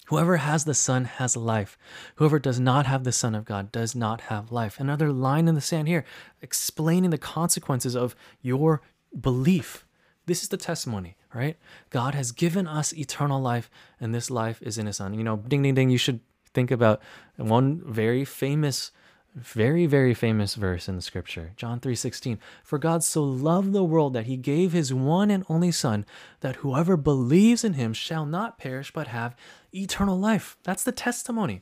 Whoever 0.07 0.37
has 0.37 0.65
the 0.65 0.73
Son 0.73 1.05
has 1.05 1.37
life. 1.37 1.77
Whoever 2.15 2.39
does 2.39 2.59
not 2.59 2.87
have 2.87 3.03
the 3.03 3.11
Son 3.11 3.35
of 3.35 3.45
God 3.45 3.71
does 3.71 3.93
not 3.93 4.21
have 4.21 4.51
life. 4.51 4.79
Another 4.79 5.11
line 5.11 5.47
in 5.47 5.53
the 5.53 5.61
sand 5.61 5.87
here, 5.87 6.03
explaining 6.41 7.11
the 7.11 7.17
consequences 7.19 7.95
of 7.95 8.15
your 8.41 8.81
belief. 9.19 9.85
This 10.25 10.41
is 10.41 10.49
the 10.49 10.57
testimony, 10.57 11.15
right? 11.33 11.57
God 11.91 12.15
has 12.15 12.31
given 12.31 12.67
us 12.67 12.91
eternal 12.93 13.39
life, 13.39 13.69
and 13.99 14.13
this 14.13 14.31
life 14.31 14.59
is 14.63 14.79
in 14.79 14.87
His 14.87 14.97
Son. 14.97 15.13
You 15.13 15.23
know, 15.23 15.37
ding, 15.37 15.61
ding, 15.61 15.75
ding. 15.75 15.91
You 15.91 15.99
should 15.99 16.21
think 16.55 16.71
about 16.71 17.01
one 17.37 17.83
very 17.85 18.25
famous 18.25 18.91
very 19.35 19.85
very 19.85 20.13
famous 20.13 20.55
verse 20.55 20.89
in 20.89 20.95
the 20.95 21.01
scripture 21.01 21.51
john 21.55 21.79
3:16 21.79 22.39
for 22.63 22.79
god 22.79 23.03
so 23.03 23.23
loved 23.23 23.73
the 23.73 23.83
world 23.83 24.13
that 24.13 24.25
he 24.25 24.35
gave 24.35 24.71
his 24.73 24.93
one 24.93 25.29
and 25.29 25.45
only 25.47 25.71
son 25.71 26.05
that 26.41 26.57
whoever 26.57 26.97
believes 26.97 27.63
in 27.63 27.73
him 27.73 27.93
shall 27.93 28.25
not 28.25 28.57
perish 28.57 28.91
but 28.91 29.07
have 29.07 29.35
eternal 29.73 30.17
life. 30.17 30.57
That's 30.63 30.83
the 30.83 30.91
testimony. 30.91 31.61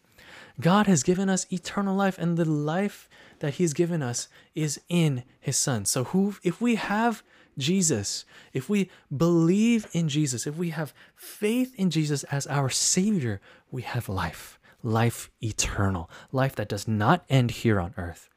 God 0.59 0.87
has 0.87 1.03
given 1.03 1.29
us 1.29 1.45
eternal 1.51 1.95
life 1.95 2.17
and 2.17 2.37
the 2.37 2.45
life 2.45 3.09
that 3.39 3.55
he's 3.55 3.73
given 3.73 4.01
us 4.01 4.27
is 4.55 4.79
in 4.89 5.23
his 5.39 5.57
son. 5.57 5.85
So 5.85 6.05
who 6.05 6.35
if 6.43 6.59
we 6.59 6.75
have 6.75 7.23
Jesus, 7.57 8.25
if 8.53 8.69
we 8.69 8.89
believe 9.15 9.87
in 9.91 10.09
Jesus, 10.09 10.45
if 10.45 10.55
we 10.55 10.69
have 10.69 10.93
faith 11.15 11.73
in 11.75 11.89
Jesus 11.89 12.23
as 12.25 12.45
our 12.47 12.69
Savior, 12.69 13.41
we 13.71 13.81
have 13.81 14.09
life 14.09 14.56
life 14.83 15.29
eternal, 15.41 16.09
life 16.31 16.55
that 16.55 16.69
does 16.69 16.87
not 16.87 17.25
end 17.29 17.51
here 17.51 17.79
on 17.79 17.93
earth. 17.97 18.29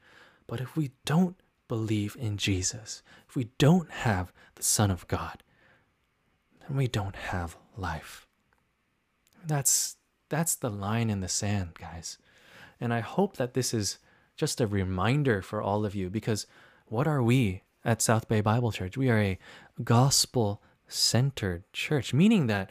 But 0.46 0.60
if 0.60 0.76
we 0.76 0.92
don't 1.04 1.36
believe 1.68 2.16
in 2.18 2.36
Jesus, 2.36 3.02
if 3.28 3.36
we 3.36 3.50
don't 3.58 3.90
have 3.90 4.32
the 4.56 4.62
Son 4.62 4.90
of 4.90 5.06
God, 5.06 5.42
then 6.66 6.76
we 6.76 6.88
don't 6.88 7.16
have 7.16 7.56
life. 7.76 8.26
That's 9.46 9.96
that's 10.28 10.54
the 10.54 10.70
line 10.70 11.10
in 11.10 11.20
the 11.20 11.28
sand, 11.28 11.74
guys. 11.78 12.18
And 12.80 12.94
I 12.94 13.00
hope 13.00 13.36
that 13.36 13.54
this 13.54 13.74
is 13.74 13.98
just 14.36 14.60
a 14.60 14.66
reminder 14.66 15.42
for 15.42 15.60
all 15.60 15.84
of 15.84 15.94
you 15.94 16.08
because 16.08 16.46
what 16.86 17.06
are 17.06 17.22
we 17.22 17.62
at 17.84 18.00
South 18.00 18.28
Bay 18.28 18.40
Bible 18.40 18.72
Church? 18.72 18.96
We 18.96 19.10
are 19.10 19.20
a 19.20 19.38
gospel 19.82 20.62
centered 20.88 21.64
church, 21.72 22.12
meaning 22.14 22.46
that 22.46 22.70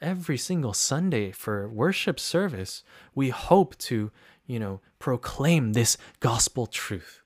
every 0.00 0.38
single 0.38 0.72
Sunday 0.72 1.30
for 1.32 1.68
worship 1.68 2.20
service, 2.20 2.82
we 3.14 3.30
hope 3.30 3.76
to, 3.78 4.10
you 4.46 4.58
know, 4.58 4.80
proclaim 4.98 5.72
this 5.72 5.96
gospel 6.20 6.66
truth 6.66 7.22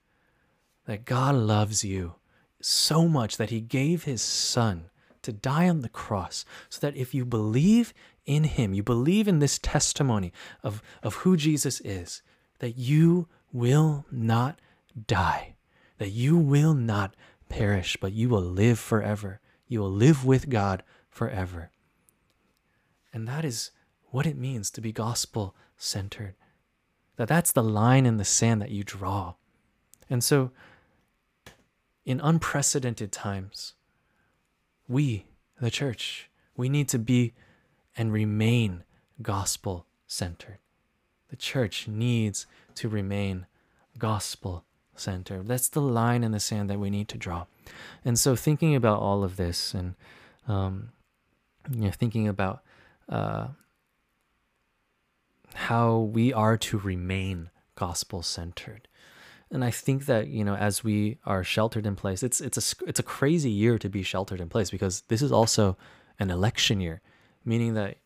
that 0.85 1.05
God 1.05 1.35
loves 1.35 1.83
you 1.83 2.15
so 2.61 3.07
much 3.07 3.37
that 3.37 3.49
he 3.49 3.61
gave 3.61 4.03
his 4.03 4.21
son 4.21 4.89
to 5.21 5.31
die 5.31 5.69
on 5.69 5.81
the 5.81 5.89
cross 5.89 6.45
so 6.69 6.79
that 6.81 6.95
if 6.95 7.13
you 7.13 7.25
believe 7.25 7.93
in 8.25 8.43
him, 8.43 8.73
you 8.73 8.83
believe 8.83 9.27
in 9.27 9.39
this 9.39 9.59
testimony 9.59 10.31
of, 10.63 10.81
of 11.03 11.15
who 11.15 11.37
Jesus 11.37 11.79
is, 11.81 12.21
that 12.59 12.77
you 12.77 13.27
will 13.51 14.05
not 14.11 14.59
die, 15.07 15.55
that 15.97 16.11
you 16.11 16.37
will 16.37 16.73
not 16.73 17.15
perish, 17.49 17.97
but 17.99 18.13
you 18.13 18.29
will 18.29 18.41
live 18.41 18.79
forever. 18.79 19.39
You 19.67 19.79
will 19.79 19.91
live 19.91 20.25
with 20.25 20.49
God 20.49 20.83
forever. 21.09 21.71
And 23.13 23.27
that 23.27 23.45
is 23.45 23.71
what 24.09 24.25
it 24.25 24.37
means 24.37 24.69
to 24.71 24.81
be 24.81 24.91
gospel 24.91 25.55
centered. 25.77 26.35
That 27.17 27.27
that's 27.27 27.51
the 27.51 27.63
line 27.63 28.05
in 28.05 28.17
the 28.17 28.25
sand 28.25 28.61
that 28.61 28.71
you 28.71 28.83
draw. 28.83 29.35
And 30.09 30.23
so 30.23 30.51
in 32.05 32.19
unprecedented 32.19 33.11
times, 33.11 33.73
we, 34.87 35.25
the 35.59 35.71
church, 35.71 36.29
we 36.55 36.69
need 36.69 36.89
to 36.89 36.99
be 36.99 37.33
and 37.95 38.11
remain 38.11 38.83
gospel 39.21 39.85
centered. 40.07 40.57
The 41.29 41.35
church 41.35 41.87
needs 41.87 42.45
to 42.75 42.89
remain 42.89 43.45
gospel 43.97 44.65
centered. 44.95 45.47
That's 45.47 45.69
the 45.69 45.81
line 45.81 46.23
in 46.23 46.31
the 46.31 46.39
sand 46.39 46.69
that 46.69 46.79
we 46.79 46.89
need 46.89 47.07
to 47.09 47.17
draw. 47.17 47.45
And 48.03 48.19
so, 48.19 48.35
thinking 48.35 48.75
about 48.75 48.99
all 48.99 49.23
of 49.23 49.37
this 49.37 49.73
and 49.73 49.95
um, 50.47 50.89
you 51.69 51.81
know, 51.81 51.91
thinking 51.91 52.27
about 52.27 52.61
uh, 53.09 53.47
how 55.53 55.97
we 55.97 56.33
are 56.33 56.57
to 56.57 56.77
remain 56.77 57.49
gospel 57.75 58.21
centered. 58.21 58.87
And 59.49 59.65
I 59.65 59.71
think 59.71 60.05
that 60.05 60.27
you 60.27 60.45
know, 60.45 60.55
as 60.55 60.83
we 60.83 61.17
are 61.25 61.43
sheltered 61.43 61.85
in 61.85 61.95
place, 61.95 62.23
it's 62.23 62.39
it's 62.39 62.57
a 62.57 62.85
it's 62.87 62.99
a 62.99 63.03
crazy 63.03 63.49
year 63.49 63.77
to 63.79 63.89
be 63.89 64.01
sheltered 64.01 64.39
in 64.39 64.47
place 64.47 64.69
because 64.69 65.01
this 65.09 65.21
is 65.21 65.31
also 65.31 65.77
an 66.19 66.29
election 66.29 66.79
year, 66.79 67.01
meaning 67.43 67.73
that 67.73 67.97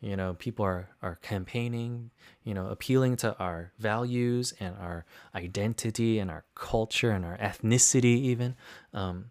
you 0.00 0.16
know 0.16 0.34
people 0.34 0.64
are 0.64 0.88
are 1.02 1.16
campaigning, 1.16 2.10
you 2.44 2.54
know, 2.54 2.68
appealing 2.68 3.16
to 3.16 3.36
our 3.38 3.72
values 3.78 4.54
and 4.58 4.74
our 4.80 5.04
identity 5.34 6.18
and 6.18 6.30
our 6.30 6.44
culture 6.54 7.10
and 7.10 7.26
our 7.26 7.36
ethnicity 7.36 8.16
even. 8.32 8.56
Um, 8.94 9.30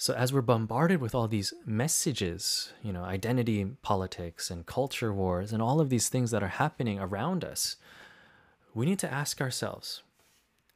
so 0.00 0.14
as 0.14 0.32
we're 0.32 0.42
bombarded 0.42 1.00
with 1.00 1.12
all 1.12 1.26
these 1.26 1.52
messages, 1.66 2.72
you 2.84 2.92
know, 2.92 3.02
identity 3.02 3.64
politics 3.82 4.48
and 4.48 4.64
culture 4.64 5.12
wars 5.12 5.52
and 5.52 5.60
all 5.60 5.80
of 5.80 5.90
these 5.90 6.08
things 6.08 6.30
that 6.30 6.42
are 6.42 6.54
happening 6.62 7.00
around 7.00 7.44
us, 7.44 7.74
we 8.74 8.86
need 8.86 9.00
to 9.00 9.12
ask 9.12 9.40
ourselves, 9.40 10.04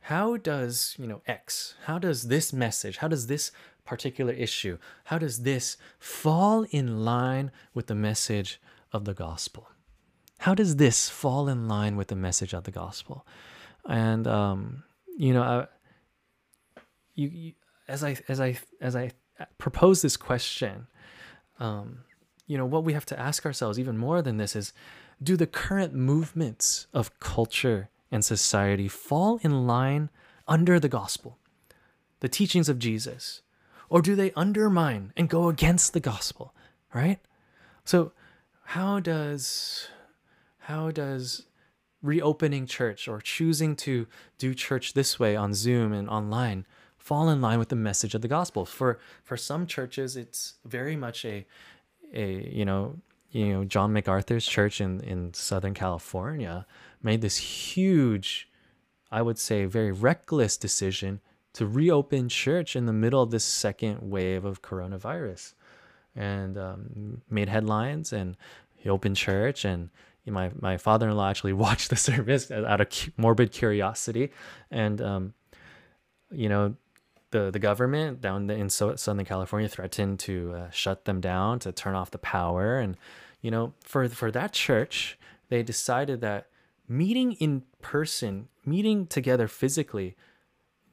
how 0.00 0.36
does, 0.36 0.96
you 0.98 1.06
know, 1.06 1.22
X, 1.28 1.76
how 1.84 2.00
does 2.00 2.24
this 2.24 2.52
message, 2.52 2.96
how 2.96 3.06
does 3.06 3.28
this 3.28 3.52
particular 3.84 4.32
issue, 4.32 4.76
how 5.04 5.18
does 5.18 5.42
this 5.42 5.76
fall 6.00 6.64
in 6.72 7.04
line 7.04 7.52
with 7.74 7.86
the 7.86 7.94
message 7.94 8.60
of 8.92 9.04
the 9.04 9.14
gospel? 9.14 9.68
How 10.40 10.56
does 10.56 10.76
this 10.76 11.08
fall 11.08 11.48
in 11.48 11.68
line 11.68 11.94
with 11.94 12.08
the 12.08 12.16
message 12.16 12.52
of 12.52 12.64
the 12.64 12.72
gospel? 12.72 13.24
And 13.88 14.26
um, 14.26 14.82
you 15.16 15.32
know, 15.32 15.42
I, 15.42 16.80
you, 17.14 17.28
you 17.28 17.52
as 17.92 18.02
I 18.02 18.16
as 18.26 18.40
I 18.40 18.58
as 18.80 18.96
I 18.96 19.12
propose 19.58 20.00
this 20.02 20.16
question, 20.16 20.86
um, 21.60 21.98
you 22.46 22.56
know, 22.56 22.64
what 22.64 22.84
we 22.84 22.94
have 22.94 23.06
to 23.06 23.20
ask 23.20 23.44
ourselves 23.44 23.78
even 23.78 23.98
more 23.98 24.22
than 24.22 24.38
this 24.38 24.56
is, 24.56 24.72
do 25.22 25.36
the 25.36 25.46
current 25.46 25.92
movements 25.94 26.86
of 26.94 27.18
culture 27.20 27.90
and 28.10 28.24
society 28.24 28.88
fall 28.88 29.38
in 29.42 29.66
line 29.66 30.08
under 30.48 30.80
the 30.80 30.88
gospel, 30.88 31.38
the 32.20 32.28
teachings 32.28 32.68
of 32.68 32.78
Jesus, 32.78 33.42
or 33.90 34.00
do 34.00 34.14
they 34.14 34.32
undermine 34.32 35.12
and 35.16 35.28
go 35.28 35.48
against 35.48 35.92
the 35.92 36.00
gospel? 36.00 36.54
Right. 36.94 37.20
So, 37.84 38.12
how 38.64 39.00
does 39.00 39.88
how 40.60 40.90
does 40.90 41.46
reopening 42.00 42.66
church 42.66 43.06
or 43.06 43.20
choosing 43.20 43.76
to 43.76 44.06
do 44.38 44.54
church 44.54 44.94
this 44.94 45.20
way 45.20 45.36
on 45.36 45.52
Zoom 45.52 45.92
and 45.92 46.08
online 46.08 46.64
fall 47.02 47.28
in 47.28 47.40
line 47.40 47.58
with 47.58 47.68
the 47.68 47.76
message 47.76 48.14
of 48.14 48.22
the 48.22 48.28
gospel. 48.28 48.64
For 48.64 48.98
for 49.24 49.36
some 49.36 49.66
churches, 49.66 50.16
it's 50.16 50.54
very 50.64 50.96
much 50.96 51.24
a 51.24 51.44
a 52.14 52.48
you 52.48 52.64
know 52.64 52.98
you 53.30 53.52
know 53.52 53.64
John 53.64 53.92
MacArthur's 53.92 54.46
church 54.46 54.80
in 54.80 55.00
in 55.00 55.34
Southern 55.34 55.74
California 55.74 56.64
made 57.02 57.20
this 57.20 57.36
huge, 57.36 58.48
I 59.10 59.22
would 59.22 59.38
say, 59.38 59.64
very 59.64 59.90
reckless 59.90 60.56
decision 60.56 61.20
to 61.54 61.66
reopen 61.66 62.28
church 62.28 62.76
in 62.76 62.86
the 62.86 62.92
middle 62.92 63.20
of 63.20 63.30
this 63.30 63.44
second 63.44 63.98
wave 64.08 64.44
of 64.44 64.62
coronavirus, 64.62 65.54
and 66.14 66.56
um, 66.56 67.20
made 67.28 67.48
headlines. 67.48 68.12
And 68.12 68.36
he 68.76 68.88
opened 68.88 69.16
church 69.16 69.64
and 69.64 69.90
my 70.24 70.52
my 70.60 70.76
father-in-law 70.76 71.28
actually 71.28 71.52
watched 71.66 71.90
the 71.90 71.96
service 71.96 72.50
out 72.50 72.80
of 72.80 72.88
morbid 73.16 73.50
curiosity 73.50 74.30
and 74.70 75.00
um, 75.02 75.34
you 76.30 76.48
know 76.48 76.76
the 77.32 77.50
the 77.50 77.58
government 77.58 78.20
down 78.20 78.48
in 78.48 78.70
Southern 78.70 79.24
California 79.24 79.68
threatened 79.68 80.20
to 80.20 80.54
uh, 80.54 80.70
shut 80.70 81.04
them 81.04 81.20
down, 81.20 81.58
to 81.60 81.72
turn 81.72 81.94
off 81.94 82.10
the 82.10 82.18
power, 82.18 82.78
and 82.78 82.96
you 83.40 83.50
know, 83.50 83.74
for 83.82 84.08
for 84.08 84.30
that 84.30 84.52
church, 84.52 85.18
they 85.48 85.62
decided 85.62 86.20
that 86.20 86.46
meeting 86.88 87.32
in 87.32 87.64
person, 87.80 88.48
meeting 88.64 89.06
together 89.06 89.48
physically, 89.48 90.16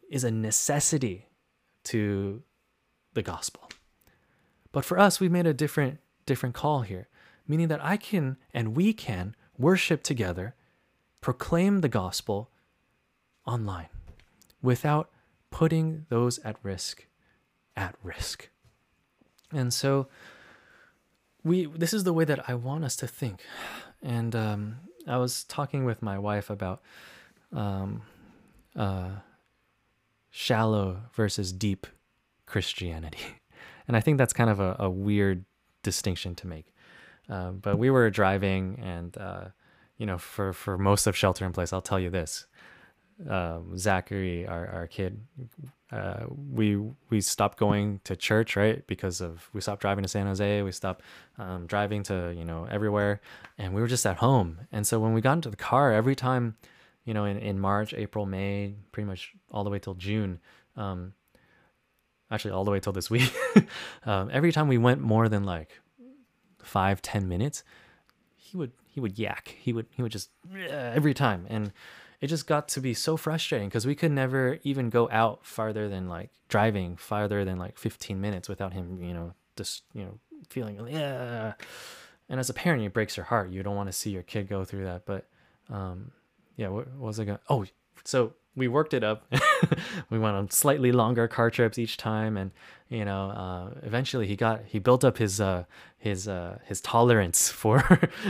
is 0.10 0.24
a 0.24 0.32
necessity 0.32 1.28
to 1.84 2.42
the 3.14 3.22
gospel. 3.22 3.70
But 4.72 4.86
for 4.86 4.98
us, 4.98 5.20
we've 5.20 5.32
made 5.32 5.48
a 5.48 5.54
different 5.54 6.00
different 6.26 6.56
call 6.56 6.82
here, 6.82 7.08
meaning 7.48 7.68
that 7.68 7.84
I 7.84 7.98
can 7.98 8.38
and 8.54 8.76
we 8.76 8.94
can 8.94 9.36
worship 9.58 10.04
together, 10.04 10.56
proclaim 11.22 11.82
the 11.82 11.90
gospel 11.90 12.50
online 13.46 13.90
without 14.62 15.10
putting 15.52 16.06
those 16.10 16.40
at 16.40 16.58
risk 16.64 17.06
at 17.80 17.96
risk. 18.04 18.50
And 19.52 19.74
so 19.74 20.08
we 21.44 21.66
this 21.66 21.94
is 21.94 22.04
the 22.04 22.14
way 22.14 22.26
that 22.26 22.50
I 22.50 22.54
want 22.54 22.84
us 22.84 22.96
to 22.98 23.08
think. 23.08 23.42
And 24.04 24.36
um, 24.36 24.78
I 25.08 25.18
was 25.18 25.44
talking 25.46 25.86
with 25.86 26.02
my 26.02 26.20
wife 26.20 26.50
about 26.50 26.82
um, 27.54 28.04
uh, 28.76 29.10
shallow 30.30 31.04
versus 31.14 31.52
deep 31.52 31.88
Christianity. 32.46 33.20
And 33.88 33.98
I 33.98 34.02
think 34.02 34.20
that's 34.20 34.34
kind 34.34 34.52
of 34.52 34.60
a, 34.60 34.76
a 34.78 34.88
weird 34.88 35.46
distinction 35.82 36.36
to 36.36 36.46
make. 36.46 36.76
Uh, 37.28 37.50
but 37.50 37.80
we 37.80 37.90
were 37.90 38.08
driving, 38.12 38.80
and 38.84 39.18
uh, 39.18 39.46
you 39.98 40.06
know, 40.06 40.20
for 40.20 40.54
for 40.54 40.78
most 40.78 41.08
of 41.08 41.18
shelter 41.18 41.44
in 41.44 41.54
place, 41.54 41.74
I'll 41.74 41.82
tell 41.82 42.00
you 42.00 42.12
this: 42.12 42.46
um, 43.28 43.78
Zachary, 43.78 44.48
our 44.48 44.68
our 44.68 44.88
kid, 44.88 45.20
uh, 45.92 46.26
we 46.30 46.78
we 47.10 47.22
stopped 47.22 47.58
going 47.58 48.00
to 48.04 48.16
church, 48.16 48.56
right? 48.56 48.86
Because 48.88 49.22
of 49.22 49.50
we 49.54 49.62
stopped 49.62 49.82
driving 49.82 50.04
to 50.04 50.10
San 50.10 50.28
Jose, 50.28 50.62
we 50.62 50.72
stopped 50.72 51.04
um, 51.38 51.66
driving 51.66 52.04
to 52.04 52.34
you 52.36 52.46
know 52.46 52.66
everywhere, 52.70 53.22
and 53.58 53.74
we 53.74 53.82
were 53.82 53.88
just 53.88 54.06
at 54.06 54.18
home. 54.18 54.60
And 54.72 54.88
so 54.88 55.00
when 55.00 55.14
we 55.14 55.22
got 55.22 55.34
into 55.34 55.50
the 55.50 55.58
car, 55.58 55.92
every 55.92 56.16
time, 56.16 56.56
you 57.04 57.14
know, 57.14 57.26
in 57.26 57.38
in 57.38 57.60
March, 57.60 57.94
April, 57.94 58.26
May, 58.26 58.76
pretty 58.92 59.08
much 59.08 59.34
all 59.52 59.64
the 59.64 59.70
way 59.70 59.80
till 59.80 59.96
June. 59.96 60.40
Um, 60.78 61.14
actually 62.32 62.52
all 62.52 62.64
the 62.64 62.72
way 62.72 62.80
till 62.80 62.94
this 62.94 63.10
week 63.10 63.34
um, 64.06 64.30
every 64.32 64.52
time 64.52 64.68
we 64.68 64.78
went 64.78 65.02
more 65.02 65.28
than 65.28 65.44
like 65.44 65.80
five 66.62 67.02
ten 67.02 67.28
minutes 67.28 67.64
he 68.36 68.56
would 68.56 68.72
he 68.86 69.00
would 69.00 69.18
yak 69.18 69.56
he 69.60 69.74
would 69.74 69.88
he 69.90 70.04
would 70.04 70.12
just 70.12 70.30
every 70.70 71.14
time 71.14 71.46
and 71.50 71.72
it 72.22 72.28
just 72.28 72.48
got 72.48 72.68
to 72.70 72.82
be 72.82 72.94
so 72.94 73.18
frustrating 73.18 73.70
because 73.70 73.88
we 73.88 73.96
could 73.96 74.12
never 74.12 74.60
even 74.64 74.90
go 74.90 75.10
out 75.10 75.46
farther 75.46 75.88
than 75.88 76.10
like 76.10 76.32
driving 76.48 76.98
farther 76.98 77.46
than 77.46 77.58
like 77.58 77.78
15 77.78 78.20
minutes 78.20 78.50
without 78.50 78.74
him 78.74 79.02
you 79.02 79.14
know 79.14 79.34
just 79.56 79.84
you 79.94 80.04
know 80.04 80.20
feeling 80.50 80.80
yeah. 80.88 81.54
And 82.32 82.40
as 82.40 82.50
a 82.50 82.54
parent 82.54 82.84
it 82.84 82.94
breaks 82.94 83.18
your 83.18 83.26
heart. 83.26 83.50
You 83.50 83.64
don't 83.64 83.76
want 83.76 83.90
to 83.90 83.94
see 83.94 84.12
your 84.12 84.24
kid 84.24 84.48
go 84.48 84.64
through 84.64 84.86
that 84.86 85.06
but 85.06 85.28
um 85.70 86.12
yeah 86.56 86.68
what, 86.70 86.88
what 86.94 87.08
was 87.08 87.20
i 87.20 87.26
going 87.26 87.40
oh 87.50 87.66
so 88.04 88.34
we 88.60 88.68
worked 88.68 88.94
it 88.94 89.04
up. 89.04 89.26
we 90.10 90.20
went 90.20 90.36
on 90.36 90.52
slightly 90.52 90.92
longer 90.92 91.28
car 91.28 91.50
trips 91.50 91.80
each 91.80 91.98
time, 91.98 92.38
and 92.38 92.52
you 92.90 93.06
know, 93.06 93.30
uh, 93.30 93.70
eventually 93.84 94.28
he 94.28 94.36
got 94.36 94.62
he 94.66 94.78
built 94.78 95.04
up 95.04 95.18
his 95.18 95.42
uh, 95.42 95.64
his 95.98 96.28
uh, 96.28 96.60
his 96.66 96.82
tolerance 96.82 97.50
for 97.62 97.80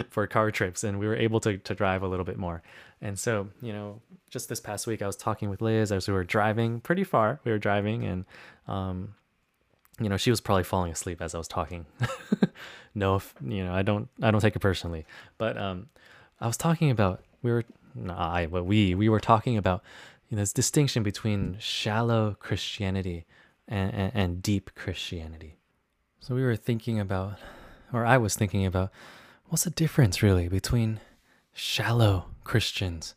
for 0.09 0.25
car 0.27 0.51
trips, 0.51 0.83
and 0.83 0.99
we 0.99 1.07
were 1.07 1.15
able 1.15 1.39
to 1.41 1.57
to 1.57 1.75
drive 1.75 2.03
a 2.03 2.07
little 2.07 2.25
bit 2.25 2.37
more. 2.37 2.61
And 3.01 3.17
so, 3.17 3.47
you 3.61 3.71
know, 3.71 4.01
just 4.29 4.49
this 4.49 4.59
past 4.59 4.85
week, 4.85 5.01
I 5.01 5.07
was 5.07 5.15
talking 5.15 5.49
with 5.49 5.61
Liz 5.61 5.91
as 5.91 6.07
we 6.07 6.13
were 6.13 6.25
driving 6.25 6.81
pretty 6.81 7.03
far. 7.03 7.39
We 7.43 7.51
were 7.51 7.57
driving, 7.57 8.03
and 8.05 8.25
um, 8.67 9.15
you 9.99 10.09
know, 10.09 10.17
she 10.17 10.29
was 10.29 10.41
probably 10.41 10.63
falling 10.63 10.91
asleep 10.91 11.21
as 11.21 11.33
I 11.33 11.37
was 11.37 11.47
talking. 11.47 11.85
no, 12.95 13.15
if, 13.15 13.33
you 13.43 13.63
know, 13.63 13.73
I 13.73 13.81
don't 13.81 14.09
I 14.21 14.31
don't 14.31 14.41
take 14.41 14.55
it 14.55 14.59
personally, 14.59 15.05
but 15.37 15.57
um, 15.57 15.89
I 16.39 16.47
was 16.47 16.57
talking 16.57 16.91
about 16.91 17.23
we 17.41 17.51
were 17.51 17.63
not 17.95 18.19
I, 18.19 18.45
but 18.45 18.65
we 18.65 18.95
we 18.95 19.09
were 19.09 19.19
talking 19.19 19.57
about 19.57 19.83
you 20.29 20.35
know, 20.35 20.41
this 20.41 20.53
distinction 20.53 21.03
between 21.03 21.57
shallow 21.59 22.35
Christianity 22.39 23.25
and, 23.67 23.93
and, 23.93 24.11
and 24.13 24.41
deep 24.41 24.71
Christianity. 24.75 25.57
So 26.19 26.35
we 26.35 26.43
were 26.43 26.55
thinking 26.55 26.99
about, 26.99 27.39
or 27.91 28.05
I 28.05 28.17
was 28.17 28.35
thinking 28.35 28.65
about, 28.65 28.91
what's 29.45 29.63
the 29.63 29.71
difference 29.71 30.21
really 30.21 30.47
between 30.47 30.99
shallow 31.53 32.27
Christians 32.43 33.15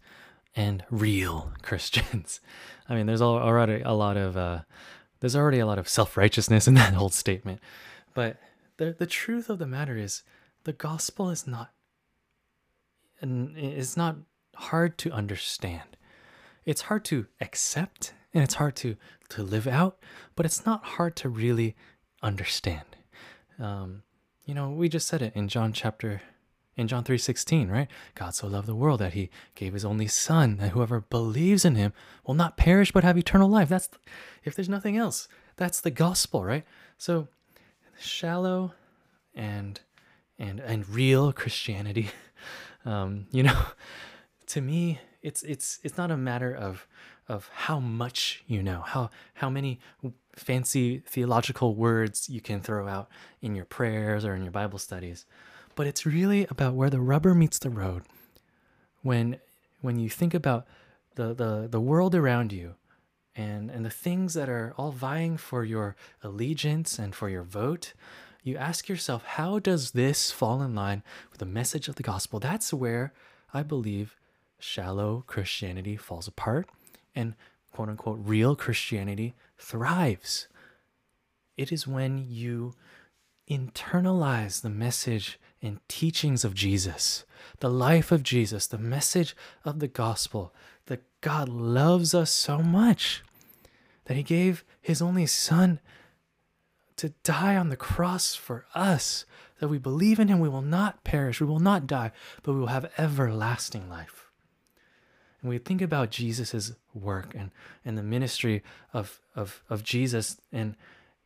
and 0.56 0.84
real 0.90 1.52
Christians? 1.62 2.40
I 2.88 2.94
mean, 2.94 3.06
there's 3.06 3.22
already 3.22 3.82
a 3.82 3.92
lot 3.92 4.16
of 4.16 4.36
uh, 4.36 4.60
there's 5.20 5.36
already 5.36 5.60
a 5.60 5.66
lot 5.66 5.78
of 5.78 5.88
self 5.88 6.16
righteousness 6.16 6.66
in 6.66 6.74
that 6.74 6.94
whole 6.94 7.10
statement, 7.10 7.60
but 8.14 8.38
the 8.78 8.94
the 8.98 9.06
truth 9.06 9.48
of 9.48 9.58
the 9.58 9.66
matter 9.66 9.96
is, 9.96 10.22
the 10.64 10.72
gospel 10.72 11.30
is 11.30 11.46
not, 11.46 11.70
and 13.20 13.56
it's 13.56 13.96
not 13.96 14.16
hard 14.56 14.98
to 14.98 15.12
understand 15.12 15.96
it's 16.64 16.82
hard 16.82 17.04
to 17.06 17.26
accept 17.40 18.14
and 18.34 18.42
it's 18.42 18.54
hard 18.54 18.76
to 18.76 18.96
to 19.30 19.42
live 19.42 19.66
out, 19.66 19.98
but 20.36 20.44
it's 20.44 20.66
not 20.66 20.84
hard 20.84 21.16
to 21.16 21.28
really 21.28 21.74
understand. 22.22 22.96
Um, 23.58 24.02
you 24.44 24.54
know, 24.54 24.70
we 24.70 24.88
just 24.88 25.08
said 25.08 25.22
it 25.22 25.34
in 25.34 25.48
John 25.48 25.72
chapter 25.72 26.22
in 26.76 26.88
John 26.88 27.04
3:16, 27.04 27.70
right? 27.70 27.88
God 28.14 28.34
so 28.34 28.46
loved 28.46 28.66
the 28.66 28.74
world 28.74 29.00
that 29.00 29.12
he 29.12 29.30
gave 29.54 29.72
his 29.72 29.84
only 29.84 30.06
son 30.06 30.56
that 30.56 30.70
whoever 30.70 31.00
believes 31.00 31.64
in 31.64 31.74
him 31.74 31.92
will 32.26 32.34
not 32.34 32.56
perish 32.56 32.92
but 32.92 33.04
have 33.04 33.18
eternal 33.18 33.48
life. 33.48 33.68
That's 33.68 33.88
if 34.44 34.54
there's 34.54 34.68
nothing 34.68 34.96
else, 34.96 35.28
that's 35.56 35.80
the 35.80 35.90
gospel, 35.90 36.44
right? 36.44 36.64
So 36.96 37.28
shallow 37.98 38.72
and 39.34 39.80
and 40.38 40.60
and 40.60 40.88
real 40.88 41.32
Christianity 41.32 42.10
um, 42.84 43.26
you 43.30 43.42
know, 43.42 43.58
to 44.46 44.60
me 44.60 45.00
it's 45.22 45.42
it's 45.42 45.78
it's 45.82 45.96
not 45.96 46.10
a 46.10 46.16
matter 46.16 46.54
of 46.54 46.86
of 47.28 47.48
how 47.54 47.78
much 47.78 48.42
you 48.46 48.62
know, 48.62 48.80
how 48.80 49.10
how 49.34 49.48
many 49.48 49.80
fancy 50.36 50.98
theological 51.06 51.74
words 51.74 52.28
you 52.28 52.40
can 52.40 52.60
throw 52.60 52.88
out 52.88 53.08
in 53.40 53.54
your 53.54 53.64
prayers 53.64 54.24
or 54.24 54.34
in 54.34 54.42
your 54.42 54.52
Bible 54.52 54.78
studies, 54.78 55.24
but 55.74 55.86
it's 55.86 56.04
really 56.04 56.46
about 56.50 56.74
where 56.74 56.90
the 56.90 57.00
rubber 57.00 57.34
meets 57.34 57.58
the 57.58 57.70
road. 57.70 58.02
When 59.02 59.38
when 59.80 59.98
you 59.98 60.10
think 60.10 60.34
about 60.34 60.66
the 61.14 61.34
the, 61.34 61.68
the 61.70 61.80
world 61.80 62.14
around 62.14 62.52
you 62.52 62.74
and 63.36 63.70
and 63.70 63.84
the 63.84 63.90
things 63.90 64.34
that 64.34 64.48
are 64.48 64.74
all 64.76 64.92
vying 64.92 65.36
for 65.36 65.64
your 65.64 65.96
allegiance 66.22 66.98
and 66.98 67.14
for 67.14 67.28
your 67.28 67.44
vote, 67.44 67.94
you 68.42 68.56
ask 68.56 68.88
yourself, 68.88 69.24
how 69.24 69.58
does 69.58 69.92
this 69.92 70.32
fall 70.32 70.62
in 70.62 70.74
line 70.74 71.02
with 71.30 71.38
the 71.38 71.46
message 71.46 71.88
of 71.88 71.94
the 71.94 72.02
gospel? 72.02 72.40
That's 72.40 72.72
where 72.72 73.12
I 73.54 73.62
believe 73.62 74.16
shallow 74.62 75.24
Christianity 75.26 75.96
falls 75.96 76.28
apart 76.28 76.68
and 77.14 77.34
quote 77.72 77.88
unquote 77.88 78.20
real 78.22 78.54
Christianity 78.54 79.34
thrives. 79.58 80.48
It 81.56 81.72
is 81.72 81.86
when 81.86 82.26
you 82.28 82.74
internalize 83.50 84.62
the 84.62 84.70
message 84.70 85.38
and 85.60 85.80
teachings 85.88 86.44
of 86.44 86.54
Jesus, 86.54 87.24
the 87.58 87.68
life 87.68 88.12
of 88.12 88.22
Jesus, 88.22 88.66
the 88.66 88.78
message 88.78 89.36
of 89.64 89.80
the 89.80 89.88
gospel 89.88 90.54
that 90.86 91.02
God 91.20 91.48
loves 91.48 92.14
us 92.14 92.30
so 92.30 92.58
much 92.58 93.22
that 94.06 94.16
he 94.16 94.22
gave 94.22 94.64
his 94.80 95.02
only 95.02 95.26
son 95.26 95.80
to 96.96 97.10
die 97.24 97.56
on 97.56 97.68
the 97.68 97.76
cross 97.76 98.34
for 98.34 98.66
us, 98.74 99.24
that 99.60 99.68
we 99.68 99.78
believe 99.78 100.18
in 100.18 100.28
him, 100.28 100.40
we 100.40 100.48
will 100.48 100.62
not 100.62 101.04
perish, 101.04 101.40
we 101.40 101.46
will 101.46 101.60
not 101.60 101.86
die, 101.86 102.12
but 102.42 102.52
we 102.52 102.60
will 102.60 102.66
have 102.68 102.92
everlasting 102.96 103.88
life 103.88 104.21
and 105.42 105.50
we 105.50 105.58
think 105.58 105.82
about 105.82 106.10
Jesus's 106.10 106.74
work 106.94 107.34
and, 107.34 107.50
and 107.84 107.98
the 107.98 108.02
ministry 108.02 108.62
of, 108.94 109.20
of, 109.34 109.62
of 109.68 109.82
Jesus. 109.82 110.40
And 110.52 110.76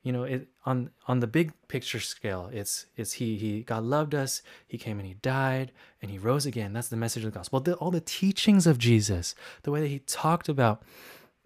you 0.03 0.13
know 0.13 0.23
it 0.23 0.47
on 0.65 0.91
on 1.09 1.19
the 1.19 1.27
big 1.27 1.53
picture 1.67 1.99
scale 1.99 2.49
it's 2.53 2.87
it's 2.97 3.15
he 3.15 3.37
he 3.37 3.63
God 3.63 3.83
loved 3.83 4.15
us 4.15 4.41
he 4.69 4.79
came 4.79 5.01
and 5.01 5.09
he 5.09 5.15
died 5.15 5.73
and 6.01 6.13
he 6.13 6.17
rose 6.17 6.47
again. 6.47 6.73
That's 6.73 6.87
the 6.87 6.97
message 6.97 7.25
of 7.25 7.33
the 7.33 7.37
gospel. 7.37 7.59
The, 7.59 7.75
all 7.75 7.91
the 7.91 8.01
teachings 8.01 8.69
of 8.69 8.79
Jesus 8.79 9.35
the 9.65 9.73
way 9.73 9.81
that 9.81 9.89
he 9.89 9.99
talked 9.99 10.49
about 10.49 10.85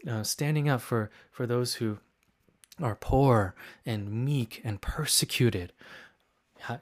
uh, 0.07 0.25
standing 0.25 0.69
up 0.69 0.83
for 0.83 1.11
for 1.31 1.47
those 1.47 1.77
who 1.77 2.01
are 2.83 2.95
poor 2.95 3.55
and 3.87 4.11
meek 4.27 4.61
and 4.63 4.83
persecuted 4.83 5.73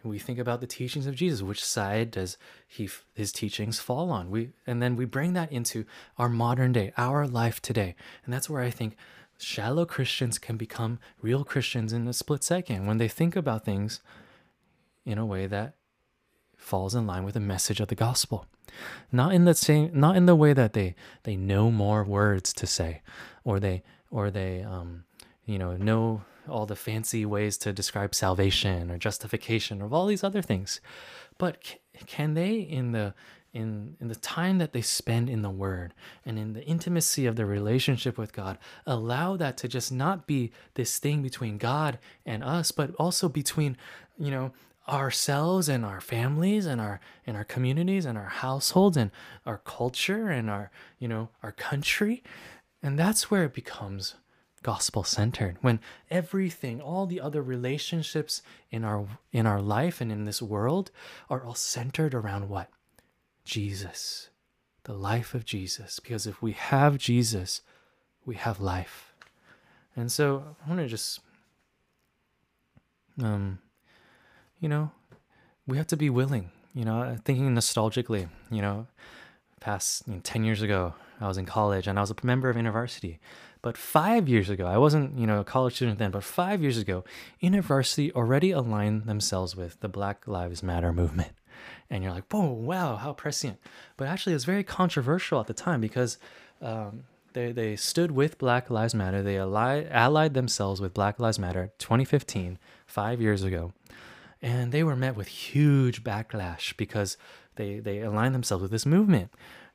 we 0.02 0.18
think 0.18 0.38
about 0.38 0.60
the 0.60 0.66
teachings 0.66 1.06
of 1.06 1.14
Jesus. 1.14 1.42
Which 1.42 1.64
side 1.64 2.10
does 2.10 2.36
he 2.66 2.88
his 3.14 3.32
teachings 3.32 3.78
fall 3.78 4.10
on? 4.10 4.30
We 4.30 4.50
and 4.66 4.82
then 4.82 4.96
we 4.96 5.04
bring 5.04 5.32
that 5.34 5.52
into 5.52 5.84
our 6.16 6.28
modern 6.28 6.72
day, 6.72 6.92
our 6.96 7.26
life 7.26 7.60
today, 7.60 7.94
and 8.24 8.32
that's 8.32 8.50
where 8.50 8.62
I 8.62 8.70
think 8.70 8.96
shallow 9.38 9.84
Christians 9.84 10.38
can 10.38 10.56
become 10.56 10.98
real 11.22 11.44
Christians 11.44 11.92
in 11.92 12.06
a 12.08 12.12
split 12.12 12.42
second 12.42 12.86
when 12.86 12.98
they 12.98 13.08
think 13.08 13.36
about 13.36 13.64
things 13.64 14.00
in 15.04 15.18
a 15.18 15.26
way 15.26 15.46
that 15.46 15.74
falls 16.56 16.94
in 16.94 17.06
line 17.06 17.24
with 17.24 17.34
the 17.34 17.40
message 17.40 17.80
of 17.80 17.88
the 17.88 17.94
gospel. 17.94 18.46
Not 19.10 19.32
in 19.32 19.44
the 19.44 19.54
same, 19.54 19.90
not 19.94 20.16
in 20.16 20.26
the 20.26 20.36
way 20.36 20.52
that 20.52 20.72
they 20.74 20.94
they 21.22 21.36
know 21.36 21.70
more 21.70 22.04
words 22.04 22.52
to 22.54 22.66
say, 22.66 23.00
or 23.44 23.58
they 23.58 23.82
or 24.10 24.30
they 24.30 24.62
um 24.62 25.04
you 25.46 25.58
know 25.58 25.76
know 25.76 26.22
all 26.50 26.66
the 26.66 26.76
fancy 26.76 27.24
ways 27.24 27.56
to 27.58 27.72
describe 27.72 28.14
salvation 28.14 28.90
or 28.90 28.98
justification 28.98 29.82
or 29.82 29.92
all 29.92 30.06
these 30.06 30.24
other 30.24 30.42
things. 30.42 30.80
But 31.38 31.76
can 32.06 32.34
they 32.34 32.56
in 32.56 32.92
the 32.92 33.14
in 33.52 33.96
in 34.00 34.08
the 34.08 34.14
time 34.14 34.58
that 34.58 34.72
they 34.72 34.82
spend 34.82 35.30
in 35.30 35.42
the 35.42 35.50
word 35.50 35.94
and 36.24 36.38
in 36.38 36.52
the 36.52 36.64
intimacy 36.64 37.26
of 37.26 37.37
their 37.37 37.46
relationship 37.46 38.18
with 38.18 38.32
God 38.32 38.58
allow 38.87 39.37
that 39.37 39.56
to 39.58 39.68
just 39.68 39.90
not 39.90 40.26
be 40.26 40.52
this 40.74 40.98
thing 40.98 41.22
between 41.22 41.56
God 41.56 41.98
and 42.26 42.44
us 42.44 42.70
but 42.72 42.94
also 42.96 43.28
between 43.28 43.76
you 44.18 44.30
know 44.30 44.52
ourselves 44.88 45.68
and 45.68 45.84
our 45.84 46.00
families 46.00 46.66
and 46.66 46.80
our 46.80 47.00
in 47.26 47.37
our 47.37 47.44
communities 47.44 48.04
and 48.04 48.18
our 48.18 48.28
households 48.28 48.96
and 48.96 49.11
our 49.46 49.58
culture 49.58 50.28
and 50.28 50.50
our 50.50 50.70
you 50.98 51.08
know 51.08 51.30
our 51.42 51.52
country 51.52 52.22
and 52.82 52.98
that's 52.98 53.30
where 53.30 53.44
it 53.44 53.54
becomes 53.54 54.14
gospel 54.62 55.05
centered 55.05 55.57
when 55.61 55.81
everything 56.11 56.81
all 56.81 57.07
the 57.07 57.21
other 57.21 57.42
relationships 57.42 58.42
in 58.71 58.85
our 58.85 59.07
in 59.33 59.47
our 59.47 59.61
life 59.61 60.01
and 60.01 60.11
in 60.11 60.25
this 60.25 60.42
world 60.42 60.90
are 61.31 61.44
all 61.44 61.55
centered 61.55 62.14
around 62.14 62.49
what? 62.49 62.68
Jesus. 63.44 64.31
The 64.85 64.94
life 64.94 65.35
of 65.35 65.44
Jesus. 65.44 66.01
Because 66.01 66.27
if 66.27 66.42
we 66.42 66.53
have 66.53 66.99
Jesus 66.99 67.61
we 68.25 68.35
have 68.35 68.61
life. 68.61 69.14
And 69.97 70.12
so 70.12 70.57
I 70.64 70.68
want 70.68 70.81
to 70.81 70.87
just 70.87 71.21
um 73.23 73.59
you 74.61 74.68
know, 74.68 74.90
we 75.66 75.77
have 75.77 75.87
to 75.88 75.97
be 75.97 76.11
willing, 76.11 76.51
you 76.75 76.85
know, 76.85 77.16
thinking 77.25 77.55
nostalgically, 77.55 78.29
you 78.51 78.61
know, 78.61 78.87
past 79.61 80.03
you 80.07 80.14
know, 80.14 80.21
10 80.23 80.44
years 80.44 80.62
ago, 80.62 80.94
I 81.21 81.29
was 81.29 81.38
in 81.38 81.47
college 81.47 81.87
and 81.87 81.99
I 81.99 82.03
was 82.03 82.11
a 82.11 82.16
member 82.23 82.49
of 82.49 82.57
InterVarsity. 82.57 83.18
But 83.68 83.76
five 83.76 84.31
years 84.31 84.48
ago, 84.48 84.64
I 84.64 84.78
wasn't, 84.78 85.18
you 85.18 85.26
know, 85.26 85.40
a 85.40 85.44
college 85.44 85.74
student 85.74 85.98
then, 85.98 86.11
but 86.11 86.24
five 86.24 86.62
years 86.62 86.78
ago, 86.78 87.04
InterVarsity 87.42 88.11
already 88.12 88.50
aligned 88.50 89.02
themselves 89.04 89.54
with 89.54 89.78
the 89.81 89.90
Black 89.90 90.26
Lives 90.26 90.62
Matter 90.62 90.90
movement. 90.90 91.33
And 91.90 92.02
you're 92.02 92.14
like, 92.14 92.33
whoa, 92.33 92.46
wow, 92.48 92.96
how 92.96 93.12
prescient. 93.12 93.59
But 93.98 94.09
actually, 94.09 94.33
it 94.33 94.37
was 94.37 94.46
very 94.46 94.64
controversial 94.64 95.38
at 95.38 95.48
the 95.48 95.52
time 95.52 95.83
because 95.83 96.16
um, 96.62 97.04
they, 97.35 97.52
they 97.52 97.76
stood 97.76 98.11
with 98.11 98.38
Black 98.38 98.70
Lives 98.70 98.94
Matter. 98.94 99.22
They 99.22 99.37
allied, 99.37 99.88
allied 99.90 100.33
themselves 100.33 100.81
with 100.81 100.94
Black 100.94 101.20
Lives 101.20 101.38
Matter 101.38 101.70
2015, 101.76 102.59
five 102.87 103.20
years 103.20 103.42
ago 103.42 103.74
and 104.40 104.72
they 104.72 104.85
were 104.85 104.96
met 104.96 105.16
with 105.16 105.28
huge 105.28 106.04
backlash 106.04 106.74
because 106.76 107.16
they 107.57 107.81
they 107.81 108.00
aligned 108.00 108.35
themselves 108.35 108.62
with 108.62 108.70
this 108.70 108.87
movement 108.87 109.31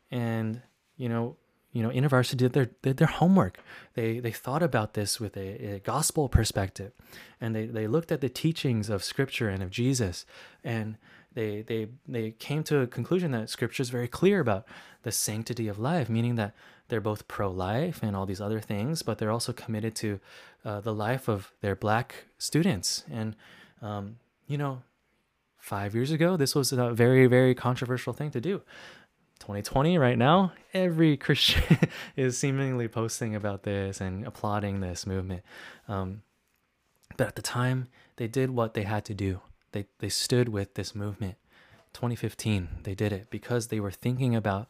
and 0.10 0.62
you 0.95 1.10
know 1.10 1.36
you 1.73 1.83
know 1.83 1.89
InterVarsity 1.89 2.38
did 2.38 2.53
their 2.53 2.69
did 2.81 2.97
their 2.97 3.07
homework. 3.07 3.59
They 3.95 4.19
they 4.19 4.31
thought 4.31 4.63
about 4.63 4.93
this 4.93 5.19
with 5.19 5.36
a, 5.36 5.75
a, 5.75 5.79
gospel 5.79 6.29
perspective. 6.29 6.93
And 7.41 7.55
they 7.55 7.65
they 7.65 7.88
looked 7.88 8.12
at 8.12 8.21
the 8.21 8.29
teachings 8.29 8.89
of 8.89 9.03
scripture 9.03 9.49
and 9.49 9.62
of 9.62 9.69
jesus. 9.69 10.25
And 10.63 10.97
they 11.33 11.62
they 11.62 11.88
they 12.07 12.31
came 12.31 12.63
to 12.63 12.79
a 12.79 12.88
conclusion 12.88 13.31
that 13.31 13.49
scripture 13.49 13.81
is 13.81 13.89
very 13.89 14.07
clear 14.07 14.39
about 14.39 14.65
the 15.01 15.12
sanctity 15.12 15.67
of 15.67 15.77
life 15.79 16.09
meaning 16.09 16.36
that 16.36 16.53
they're 16.88 17.01
both 17.01 17.27
pro-life 17.27 18.01
and 18.03 18.15
all 18.15 18.25
these 18.25 18.39
other 18.39 18.62
things 18.62 19.01
but 19.01 19.17
they're 19.17 19.31
also 19.31 19.51
committed 19.51 19.95
to 19.95 20.19
uh, 20.65 20.79
the 20.79 20.93
life 20.93 21.27
of 21.27 21.51
their 21.62 21.75
black 21.75 22.25
students. 22.38 23.03
And 23.12 23.36
um, 23.81 24.17
you 24.47 24.57
know, 24.57 24.81
five 25.57 25.95
years 25.95 26.12
ago, 26.12 26.38
this 26.38 26.55
was 26.55 26.71
a 26.71 26.91
very, 26.93 27.25
very 27.27 27.55
controversial 27.55 28.13
thing 28.13 28.31
to 28.31 28.41
do. 28.41 28.62
2020, 29.43 29.97
right 29.97 30.17
now, 30.17 30.53
every 30.73 31.17
Christian 31.17 31.77
is 32.15 32.38
seemingly 32.38 32.88
posting 32.88 33.36
about 33.36 33.63
this 33.63 33.99
and 33.99 34.25
applauding 34.25 34.79
this 34.79 35.06
movement. 35.06 35.43
Um, 35.89 36.21
but 37.17 37.27
at 37.27 37.36
the 37.36 37.41
time, 37.41 37.89
they 38.15 38.29
did 38.29 38.51
what 38.51 38.73
they 38.73 38.84
had 38.84 39.03
to 39.03 39.13
do. 39.13 39.41
They, 39.73 39.88
they 39.99 40.08
stood 40.08 40.47
with 40.47 40.75
this 40.75 40.95
movement. 40.95 41.36
2015, 41.91 42.69
they 42.84 42.95
did 42.95 43.12
it 43.12 43.29
because 43.29 43.67
they 43.67 43.82
were 43.82 43.91
thinking 43.91 44.34
about 44.34 44.69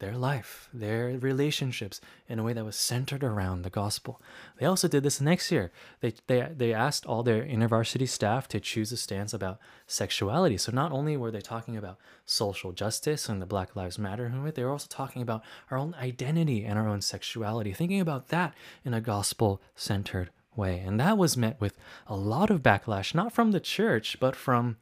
their 0.00 0.16
life, 0.16 0.68
their 0.72 1.16
relationships 1.18 2.00
in 2.28 2.38
a 2.38 2.42
way 2.42 2.52
that 2.52 2.64
was 2.64 2.76
centered 2.76 3.22
around 3.22 3.62
the 3.62 3.70
gospel. 3.70 4.20
They 4.58 4.66
also 4.66 4.88
did 4.88 5.02
this 5.02 5.20
next 5.20 5.52
year. 5.52 5.70
They, 6.00 6.14
they, 6.26 6.48
they 6.54 6.74
asked 6.74 7.06
all 7.06 7.22
their 7.22 7.42
InterVarsity 7.42 8.08
staff 8.08 8.48
to 8.48 8.60
choose 8.60 8.90
a 8.90 8.96
stance 8.96 9.32
about 9.32 9.58
sexuality. 9.86 10.56
So 10.56 10.72
not 10.72 10.90
only 10.90 11.16
were 11.16 11.30
they 11.30 11.40
talking 11.40 11.76
about 11.76 11.98
social 12.24 12.72
justice 12.72 13.28
and 13.28 13.40
the 13.40 13.46
Black 13.46 13.76
Lives 13.76 13.98
Matter 13.98 14.28
movement, 14.28 14.56
they 14.56 14.64
were 14.64 14.70
also 14.70 14.88
talking 14.88 15.22
about 15.22 15.42
our 15.70 15.78
own 15.78 15.94
identity 16.00 16.64
and 16.64 16.78
our 16.78 16.88
own 16.88 17.00
sexuality, 17.00 17.72
thinking 17.72 18.00
about 18.00 18.28
that 18.28 18.54
in 18.84 18.94
a 18.94 19.00
gospel 19.00 19.62
centered 19.76 20.30
way. 20.56 20.80
And 20.80 20.98
that 20.98 21.18
was 21.18 21.36
met 21.36 21.60
with 21.60 21.76
a 22.06 22.16
lot 22.16 22.50
of 22.50 22.62
backlash, 22.62 23.14
not 23.14 23.32
from 23.32 23.52
the 23.52 23.60
church, 23.60 24.18
but 24.18 24.34
from 24.34 24.78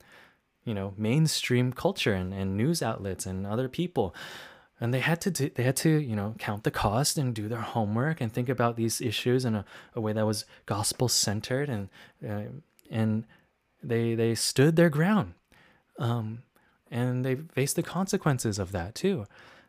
you 0.65 0.75
know 0.75 0.93
mainstream 0.99 1.73
culture 1.73 2.13
and, 2.13 2.35
and 2.35 2.57
news 2.57 2.83
outlets 2.83 3.25
and 3.25 3.47
other 3.47 3.69
people 3.69 4.15
and 4.81 4.95
they 4.95 5.01
had 5.01 5.21
to 5.23 5.31
do, 5.31 5.51
they 5.55 5.63
had 5.63 5.77
to 5.77 5.91
you 5.91 6.15
know 6.15 6.35
count 6.39 6.65
the 6.65 6.71
cost 6.71 7.19
and 7.19 7.35
do 7.35 7.49
their 7.49 7.61
homework 7.61 8.21
and 8.21 8.33
think 8.33 8.49
about 8.49 8.77
these 8.77 9.01
issues 9.01 9.45
in 9.45 9.55
a, 9.55 9.65
a 9.95 10.01
way 10.01 10.13
that 10.13 10.27
was 10.27 10.45
gospel 10.67 11.09
centered 11.09 11.69
and 11.69 11.89
uh, 12.29 12.43
and 12.91 13.25
they 13.83 14.15
they 14.15 14.35
stood 14.35 14.77
their 14.77 14.91
ground. 14.91 15.35
Um, 15.99 16.43
and 16.91 17.25
they 17.25 17.37
faced 17.37 17.77
the 17.77 17.83
consequences 17.83 18.59
of 18.59 18.73
that 18.73 18.95
too. 18.95 19.27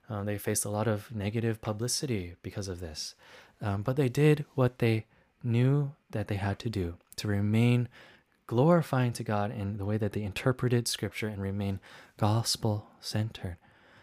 Uh, 0.10 0.24
they 0.24 0.38
faced 0.38 0.66
a 0.66 0.70
lot 0.70 0.88
of 0.88 1.14
negative 1.14 1.62
publicity 1.62 2.36
because 2.42 2.68
of 2.68 2.80
this. 2.80 3.16
Um, 3.62 3.82
but 3.82 3.96
they 3.96 4.10
did 4.10 4.46
what 4.56 4.80
they 4.80 5.06
knew 5.44 5.92
that 6.12 6.28
they 6.28 6.36
had 6.36 6.60
to 6.60 6.70
do 6.70 6.96
to 7.18 7.28
remain 7.28 7.88
glorifying 8.48 9.14
to 9.14 9.24
god 9.24 9.52
in 9.52 9.78
the 9.78 9.86
way 9.86 9.96
that 9.96 10.14
they 10.14 10.24
interpreted 10.24 10.88
scripture 10.88 11.28
and 11.28 11.42
remain 11.42 11.80
gospel 12.18 12.88
centered 13.00 13.58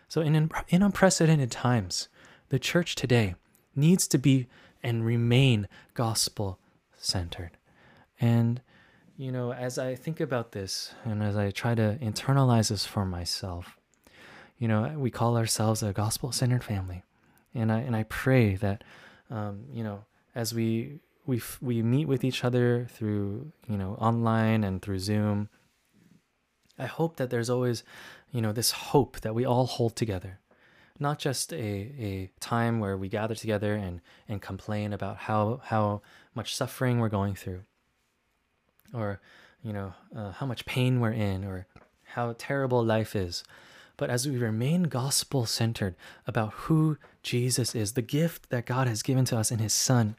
so, 0.08 0.20
in, 0.20 0.50
in 0.68 0.82
unprecedented 0.82 1.50
times, 1.50 2.08
the 2.48 2.58
church 2.58 2.94
today 2.94 3.34
needs 3.74 4.06
to 4.08 4.18
be 4.18 4.46
and 4.82 5.04
remain 5.04 5.68
gospel 5.94 6.58
centered. 6.96 7.56
And, 8.20 8.60
you 9.16 9.32
know, 9.32 9.52
as 9.52 9.78
I 9.78 9.94
think 9.94 10.20
about 10.20 10.52
this 10.52 10.94
and 11.04 11.22
as 11.22 11.36
I 11.36 11.50
try 11.50 11.74
to 11.74 11.98
internalize 12.00 12.70
this 12.70 12.86
for 12.86 13.04
myself, 13.04 13.76
you 14.58 14.68
know, 14.68 14.94
we 14.96 15.10
call 15.10 15.36
ourselves 15.36 15.82
a 15.82 15.92
gospel 15.92 16.32
centered 16.32 16.64
family. 16.64 17.02
And 17.54 17.72
I, 17.72 17.80
and 17.80 17.96
I 17.96 18.04
pray 18.04 18.54
that, 18.56 18.84
um, 19.30 19.64
you 19.72 19.82
know, 19.82 20.04
as 20.34 20.54
we, 20.54 21.00
we, 21.26 21.42
we 21.60 21.82
meet 21.82 22.06
with 22.06 22.22
each 22.22 22.44
other 22.44 22.86
through, 22.90 23.50
you 23.68 23.76
know, 23.76 23.94
online 23.94 24.62
and 24.62 24.80
through 24.80 25.00
Zoom, 25.00 25.48
I 26.78 26.86
hope 26.86 27.16
that 27.16 27.30
there's 27.30 27.50
always 27.50 27.82
you 28.36 28.42
know, 28.42 28.52
this 28.52 28.70
hope 28.70 29.20
that 29.20 29.34
we 29.34 29.46
all 29.46 29.64
hold 29.64 29.96
together. 29.96 30.40
Not 30.98 31.18
just 31.18 31.54
a, 31.54 31.56
a 31.56 32.30
time 32.38 32.80
where 32.80 32.94
we 32.94 33.08
gather 33.08 33.34
together 33.34 33.74
and, 33.74 34.02
and 34.28 34.42
complain 34.42 34.92
about 34.92 35.16
how, 35.16 35.62
how 35.64 36.02
much 36.34 36.54
suffering 36.54 36.98
we're 36.98 37.08
going 37.08 37.34
through, 37.34 37.62
or, 38.92 39.22
you 39.62 39.72
know, 39.72 39.94
uh, 40.14 40.32
how 40.32 40.44
much 40.44 40.66
pain 40.66 41.00
we're 41.00 41.12
in, 41.12 41.44
or 41.44 41.66
how 42.04 42.34
terrible 42.36 42.84
life 42.84 43.16
is. 43.16 43.42
But 43.96 44.10
as 44.10 44.28
we 44.28 44.36
remain 44.36 44.82
gospel 44.82 45.46
centered 45.46 45.96
about 46.26 46.52
who 46.52 46.98
Jesus 47.22 47.74
is, 47.74 47.94
the 47.94 48.02
gift 48.02 48.50
that 48.50 48.66
God 48.66 48.86
has 48.86 49.02
given 49.02 49.24
to 49.26 49.38
us 49.38 49.50
in 49.50 49.60
His 49.60 49.72
Son, 49.72 50.14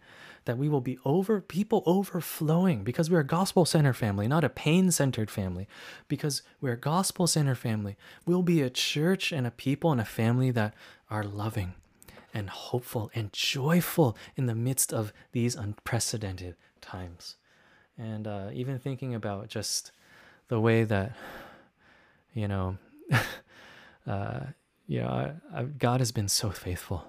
that 0.47 0.57
we 0.57 0.67
will 0.67 0.81
be 0.81 0.97
over 1.05 1.39
people 1.39 1.83
overflowing 1.85 2.83
because 2.83 3.09
we're 3.09 3.19
a 3.19 3.23
gospel 3.23 3.65
centered 3.65 3.93
family, 3.93 4.27
not 4.27 4.43
a 4.43 4.49
pain 4.49 4.89
centered 4.89 5.29
family. 5.29 5.67
Because 6.07 6.41
we're 6.59 6.73
a 6.73 6.77
gospel 6.77 7.27
centered 7.27 7.59
family, 7.59 7.95
we'll 8.25 8.41
be 8.41 8.61
a 8.61 8.69
church 8.69 9.31
and 9.31 9.45
a 9.45 9.51
people 9.51 9.91
and 9.91 10.01
a 10.01 10.05
family 10.05 10.49
that 10.51 10.73
are 11.11 11.23
loving 11.23 11.75
and 12.33 12.49
hopeful 12.49 13.11
and 13.13 13.31
joyful 13.31 14.17
in 14.35 14.47
the 14.47 14.55
midst 14.55 14.91
of 14.91 15.13
these 15.31 15.55
unprecedented 15.55 16.55
times. 16.81 17.35
And 17.97 18.27
uh, 18.27 18.49
even 18.53 18.79
thinking 18.79 19.13
about 19.13 19.49
just 19.49 19.91
the 20.47 20.59
way 20.59 20.83
that, 20.83 21.15
you 22.33 22.47
know, 22.47 22.77
uh, 24.07 24.39
you 24.87 25.01
know, 25.01 25.07
I, 25.07 25.59
I, 25.59 25.63
God 25.63 25.99
has 25.99 26.11
been 26.11 26.29
so 26.29 26.49
faithful 26.49 27.05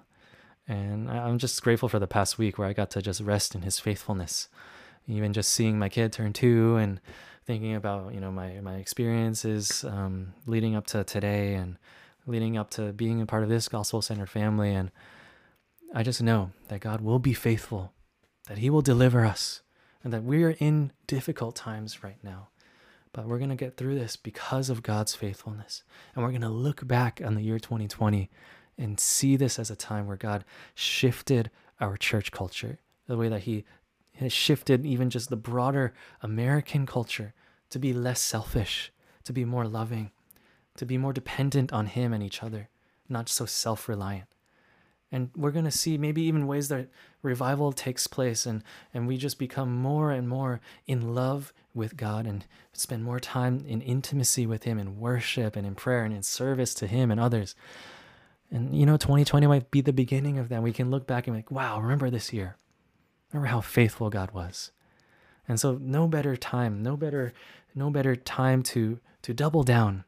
and 0.68 1.10
I'm 1.10 1.38
just 1.38 1.62
grateful 1.62 1.88
for 1.88 1.98
the 1.98 2.06
past 2.06 2.36
week 2.36 2.58
where 2.58 2.68
I 2.68 2.74
got 2.74 2.90
to 2.90 3.02
just 3.02 3.22
rest 3.22 3.54
in 3.54 3.62
his 3.62 3.80
faithfulness. 3.80 4.48
Even 5.06 5.32
just 5.32 5.50
seeing 5.50 5.78
my 5.78 5.88
kid 5.88 6.12
turn 6.12 6.34
two 6.34 6.76
and 6.76 7.00
thinking 7.46 7.74
about, 7.74 8.12
you 8.12 8.20
know, 8.20 8.30
my, 8.30 8.60
my 8.60 8.74
experiences 8.74 9.82
um, 9.84 10.34
leading 10.46 10.76
up 10.76 10.86
to 10.88 11.02
today 11.04 11.54
and 11.54 11.78
leading 12.26 12.58
up 12.58 12.68
to 12.68 12.92
being 12.92 13.22
a 13.22 13.26
part 13.26 13.42
of 13.42 13.48
this 13.48 13.68
gospel 13.68 14.02
centered 14.02 14.28
family. 14.28 14.74
And 14.74 14.90
I 15.94 16.02
just 16.02 16.22
know 16.22 16.50
that 16.68 16.80
God 16.80 17.00
will 17.00 17.18
be 17.18 17.32
faithful, 17.32 17.94
that 18.48 18.58
he 18.58 18.68
will 18.68 18.82
deliver 18.82 19.24
us, 19.24 19.62
and 20.04 20.12
that 20.12 20.24
we 20.24 20.44
are 20.44 20.54
in 20.58 20.92
difficult 21.06 21.56
times 21.56 22.04
right 22.04 22.22
now. 22.22 22.48
But 23.14 23.26
we're 23.26 23.38
going 23.38 23.48
to 23.48 23.56
get 23.56 23.78
through 23.78 23.98
this 23.98 24.16
because 24.16 24.68
of 24.68 24.82
God's 24.82 25.14
faithfulness. 25.14 25.82
And 26.14 26.22
we're 26.22 26.30
going 26.30 26.42
to 26.42 26.50
look 26.50 26.86
back 26.86 27.22
on 27.24 27.34
the 27.34 27.42
year 27.42 27.58
2020 27.58 28.28
and 28.78 29.00
see 29.00 29.36
this 29.36 29.58
as 29.58 29.70
a 29.70 29.76
time 29.76 30.06
where 30.06 30.16
God 30.16 30.44
shifted 30.74 31.50
our 31.80 31.96
church 31.96 32.30
culture, 32.32 32.78
the 33.06 33.16
way 33.16 33.28
that 33.28 33.42
He 33.42 33.64
has 34.16 34.32
shifted 34.32 34.86
even 34.86 35.10
just 35.10 35.30
the 35.30 35.36
broader 35.36 35.92
American 36.22 36.86
culture 36.86 37.34
to 37.70 37.78
be 37.78 37.92
less 37.92 38.20
selfish, 38.20 38.92
to 39.24 39.32
be 39.32 39.44
more 39.44 39.66
loving, 39.66 40.10
to 40.76 40.86
be 40.86 40.98
more 40.98 41.12
dependent 41.12 41.72
on 41.72 41.86
Him 41.86 42.12
and 42.12 42.22
each 42.22 42.42
other, 42.42 42.68
not 43.08 43.28
so 43.28 43.46
self 43.46 43.88
reliant. 43.88 44.28
and 45.10 45.30
we're 45.36 45.50
going 45.50 45.64
to 45.64 45.70
see 45.70 45.96
maybe 45.98 46.22
even 46.22 46.46
ways 46.46 46.68
that 46.68 46.88
revival 47.22 47.72
takes 47.72 48.06
place 48.06 48.46
and 48.46 48.62
and 48.94 49.06
we 49.08 49.16
just 49.16 49.38
become 49.38 49.74
more 49.74 50.10
and 50.10 50.28
more 50.28 50.60
in 50.86 51.14
love 51.14 51.52
with 51.74 51.96
God 51.96 52.26
and 52.26 52.44
spend 52.72 53.04
more 53.04 53.20
time 53.20 53.64
in 53.66 53.80
intimacy 53.80 54.46
with 54.46 54.64
him 54.64 54.78
in 54.78 54.98
worship 55.00 55.56
and 55.56 55.66
in 55.66 55.74
prayer 55.74 56.04
and 56.04 56.14
in 56.14 56.22
service 56.22 56.74
to 56.74 56.86
him 56.86 57.10
and 57.10 57.20
others 57.20 57.54
and 58.50 58.74
you 58.74 58.86
know 58.86 58.96
2020 58.96 59.46
might 59.46 59.70
be 59.70 59.80
the 59.80 59.92
beginning 59.92 60.38
of 60.38 60.48
that. 60.48 60.62
We 60.62 60.72
can 60.72 60.90
look 60.90 61.06
back 61.06 61.26
and 61.26 61.34
be 61.34 61.38
like 61.38 61.50
wow 61.50 61.80
remember 61.80 62.10
this 62.10 62.32
year? 62.32 62.56
Remember 63.32 63.48
how 63.48 63.60
faithful 63.60 64.10
God 64.10 64.30
was. 64.32 64.70
And 65.46 65.58
so 65.58 65.78
no 65.80 66.08
better 66.08 66.36
time 66.36 66.82
no 66.82 66.96
better 66.96 67.32
no 67.74 67.90
better 67.90 68.16
time 68.16 68.62
to 68.64 69.00
to 69.22 69.34
double 69.34 69.62
down 69.62 70.04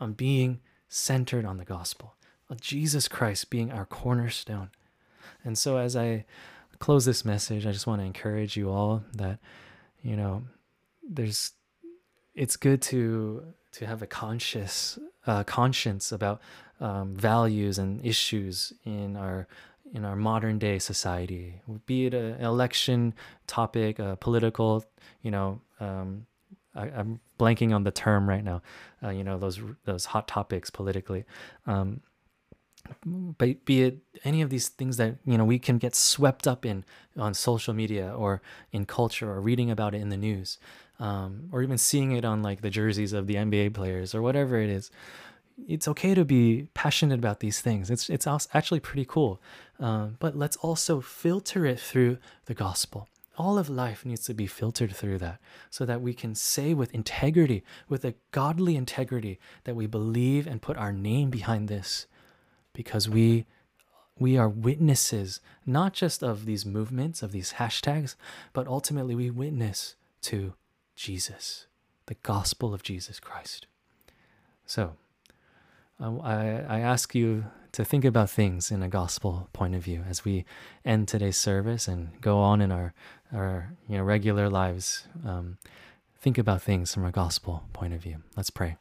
on 0.00 0.12
being 0.12 0.60
centered 0.88 1.44
on 1.44 1.56
the 1.56 1.64
gospel 1.64 2.14
Jesus 2.60 3.08
Christ 3.08 3.50
being 3.50 3.70
our 3.70 3.84
cornerstone. 3.84 4.70
And 5.44 5.58
so 5.58 5.76
as 5.76 5.96
I 5.96 6.24
close 6.78 7.04
this 7.04 7.24
message, 7.24 7.66
I 7.66 7.72
just 7.72 7.86
want 7.86 8.00
to 8.00 8.06
encourage 8.06 8.56
you 8.56 8.70
all 8.70 9.02
that, 9.14 9.38
you 10.02 10.16
know, 10.16 10.44
there's 11.02 11.52
it's 12.34 12.56
good 12.56 12.80
to 12.82 13.44
to 13.72 13.86
have 13.86 14.02
a 14.02 14.06
conscious 14.06 14.98
uh, 15.26 15.44
conscience 15.44 16.12
about 16.12 16.40
um, 16.80 17.14
values 17.14 17.78
and 17.78 18.04
issues 18.04 18.72
in 18.84 19.16
our 19.16 19.46
in 19.94 20.04
our 20.04 20.16
modern 20.16 20.58
day 20.58 20.78
society, 20.78 21.62
be 21.86 22.06
it 22.06 22.14
an 22.14 22.40
election 22.42 23.14
topic, 23.46 23.98
a 23.98 24.18
political, 24.20 24.84
you 25.22 25.30
know, 25.30 25.62
um, 25.80 26.26
I, 26.74 26.88
am 26.88 27.20
blanking 27.38 27.74
on 27.74 27.84
the 27.84 27.90
term 27.90 28.28
right 28.28 28.44
now, 28.44 28.60
uh, 29.02 29.08
you 29.08 29.24
know, 29.24 29.38
those 29.38 29.60
those 29.84 30.06
hot 30.06 30.28
topics 30.28 30.70
politically. 30.70 31.24
Um, 31.66 32.02
but 33.04 33.64
be 33.64 33.82
it 33.82 33.98
any 34.24 34.40
of 34.40 34.50
these 34.50 34.68
things 34.68 34.96
that 34.96 35.16
you 35.26 35.36
know 35.36 35.44
we 35.44 35.58
can 35.58 35.78
get 35.78 35.94
swept 35.94 36.46
up 36.46 36.64
in 36.64 36.84
on 37.18 37.34
social 37.34 37.74
media 37.74 38.14
or 38.14 38.40
in 38.72 38.86
culture 38.86 39.30
or 39.30 39.40
reading 39.40 39.70
about 39.70 39.94
it 39.94 40.00
in 40.00 40.08
the 40.08 40.16
news 40.16 40.58
um, 40.98 41.48
or 41.52 41.62
even 41.62 41.76
seeing 41.76 42.12
it 42.12 42.24
on 42.24 42.42
like 42.42 42.62
the 42.62 42.70
jerseys 42.70 43.12
of 43.12 43.26
the 43.26 43.34
NBA 43.34 43.74
players 43.74 44.14
or 44.14 44.22
whatever 44.22 44.58
it 44.58 44.70
is 44.70 44.90
it's 45.66 45.88
okay 45.88 46.14
to 46.14 46.24
be 46.24 46.68
passionate 46.74 47.18
about 47.18 47.40
these 47.40 47.60
things. 47.60 47.90
It's 47.90 48.08
it's 48.08 48.26
actually 48.54 48.80
pretty 48.80 49.04
cool. 49.04 49.40
Um, 49.80 50.16
but 50.18 50.36
let's 50.36 50.56
also 50.56 51.00
filter 51.00 51.66
it 51.66 51.80
through 51.80 52.18
the 52.46 52.54
gospel. 52.54 53.08
All 53.36 53.58
of 53.58 53.68
life 53.68 54.04
needs 54.04 54.24
to 54.24 54.34
be 54.34 54.46
filtered 54.46 54.94
through 54.94 55.18
that 55.18 55.40
so 55.70 55.84
that 55.84 56.00
we 56.00 56.12
can 56.12 56.34
say 56.34 56.74
with 56.74 56.94
integrity 56.94 57.62
with 57.88 58.04
a 58.04 58.14
godly 58.32 58.76
integrity 58.76 59.38
that 59.64 59.76
we 59.76 59.86
believe 59.86 60.46
and 60.46 60.62
put 60.62 60.76
our 60.76 60.92
name 60.92 61.30
behind 61.30 61.68
this. 61.68 62.06
Because 62.72 63.08
we 63.08 63.46
we 64.18 64.36
are 64.36 64.48
witnesses 64.48 65.40
not 65.64 65.92
just 65.92 66.22
of 66.22 66.44
these 66.44 66.66
movements 66.66 67.22
of 67.22 67.30
these 67.30 67.52
hashtags 67.54 68.16
but 68.52 68.66
ultimately 68.66 69.14
we 69.14 69.30
witness 69.30 69.94
to 70.20 70.54
jesus 70.96 71.66
the 72.06 72.16
gospel 72.16 72.74
of 72.74 72.82
jesus 72.82 73.20
christ. 73.20 73.66
So 74.66 74.96
I, 76.00 76.64
I 76.68 76.80
ask 76.80 77.14
you 77.14 77.46
to 77.72 77.84
think 77.84 78.04
about 78.04 78.30
things 78.30 78.70
in 78.70 78.82
a 78.82 78.88
gospel 78.88 79.48
point 79.52 79.74
of 79.74 79.82
view 79.82 80.04
as 80.08 80.24
we 80.24 80.44
end 80.84 81.08
today's 81.08 81.36
service 81.36 81.88
and 81.88 82.20
go 82.20 82.38
on 82.38 82.60
in 82.60 82.72
our, 82.72 82.94
our 83.32 83.72
you 83.88 83.98
know, 83.98 84.04
regular 84.04 84.48
lives. 84.48 85.06
Um, 85.26 85.58
think 86.20 86.38
about 86.38 86.62
things 86.62 86.94
from 86.94 87.04
a 87.04 87.10
gospel 87.10 87.64
point 87.72 87.94
of 87.94 88.00
view. 88.00 88.22
Let's 88.36 88.50
pray. 88.50 88.76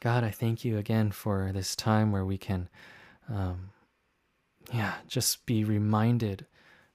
God, 0.00 0.24
I 0.24 0.30
thank 0.30 0.64
you 0.64 0.76
again 0.76 1.10
for 1.10 1.50
this 1.52 1.74
time 1.74 2.12
where 2.12 2.24
we 2.24 2.36
can, 2.36 2.68
um, 3.28 3.70
yeah, 4.72 4.94
just 5.08 5.46
be 5.46 5.64
reminded, 5.64 6.46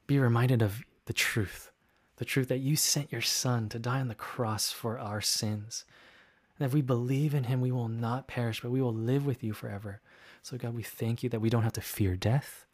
be 0.05 0.19
reminded 0.19 0.61
of 0.61 0.83
the 1.05 1.13
truth, 1.13 1.71
the 2.17 2.25
truth 2.25 2.49
that 2.49 2.59
you 2.59 2.75
sent 2.75 3.11
your 3.11 3.21
son 3.21 3.69
to 3.69 3.79
die 3.79 3.99
on 3.99 4.07
the 4.07 4.15
cross 4.15 4.71
for 4.71 4.99
our 4.99 5.21
sins. 5.21 5.85
And 6.61 6.67
if 6.67 6.75
we 6.75 6.83
believe 6.83 7.33
in 7.33 7.45
him, 7.45 7.59
we 7.59 7.71
will 7.71 7.87
not 7.87 8.27
perish, 8.27 8.61
but 8.61 8.69
we 8.69 8.83
will 8.83 8.93
live 8.93 9.25
with 9.25 9.43
you 9.43 9.51
forever. 9.51 9.99
So, 10.43 10.57
God, 10.57 10.75
we 10.75 10.83
thank 10.83 11.23
you 11.23 11.29
that 11.29 11.41
we 11.41 11.49
don't 11.49 11.63
have 11.63 11.73
to 11.73 11.81
fear 11.81 12.15
death. 12.15 12.67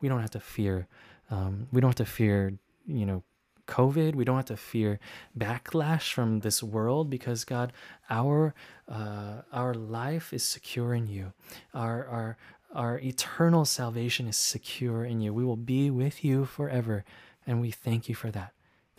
We 0.00 0.08
don't 0.08 0.20
have 0.20 0.30
to 0.30 0.38
fear, 0.38 0.86
um, 1.28 1.66
we 1.72 1.80
don't 1.80 1.88
have 1.88 2.06
to 2.06 2.12
fear, 2.12 2.52
you 2.86 3.04
know, 3.04 3.24
COVID. 3.66 4.14
We 4.14 4.24
don't 4.24 4.36
have 4.36 4.44
to 4.44 4.56
fear 4.56 5.00
backlash 5.36 6.12
from 6.12 6.38
this 6.38 6.62
world 6.62 7.10
because 7.10 7.42
God, 7.42 7.72
our 8.08 8.54
uh, 8.88 9.42
our 9.52 9.74
life 9.74 10.32
is 10.32 10.44
secure 10.44 10.94
in 10.94 11.08
you. 11.08 11.32
Our 11.74 12.06
our 12.06 12.36
our 12.72 13.00
eternal 13.00 13.64
salvation 13.64 14.28
is 14.28 14.36
secure 14.36 15.04
in 15.04 15.20
you. 15.20 15.34
We 15.34 15.44
will 15.44 15.56
be 15.56 15.90
with 15.90 16.24
you 16.24 16.44
forever, 16.44 17.04
and 17.44 17.60
we 17.60 17.72
thank 17.72 18.08
you 18.08 18.14
for 18.14 18.30
that. 18.30 18.52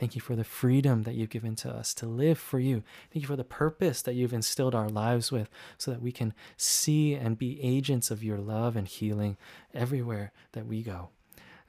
Thank 0.03 0.15
you 0.15 0.21
for 0.21 0.35
the 0.35 0.43
freedom 0.43 1.03
that 1.03 1.15
you've 1.15 1.29
given 1.29 1.55
to 1.55 1.71
us 1.71 1.93
to 1.93 2.05
live 2.05 2.37
for 2.37 2.59
you. 2.59 2.83
Thank 3.13 3.23
you 3.23 3.27
for 3.27 3.37
the 3.37 3.45
purpose 3.45 4.01
that 4.01 4.15
you've 4.15 4.33
instilled 4.33 4.75
our 4.75 4.89
lives 4.89 5.31
with 5.31 5.49
so 5.77 5.91
that 5.91 6.01
we 6.01 6.11
can 6.11 6.33
see 6.57 7.13
and 7.13 7.37
be 7.37 7.57
agents 7.63 8.11
of 8.11 8.21
your 8.21 8.37
love 8.37 8.75
and 8.75 8.85
healing 8.85 9.37
everywhere 9.73 10.33
that 10.51 10.65
we 10.65 10.83
go. 10.83 11.07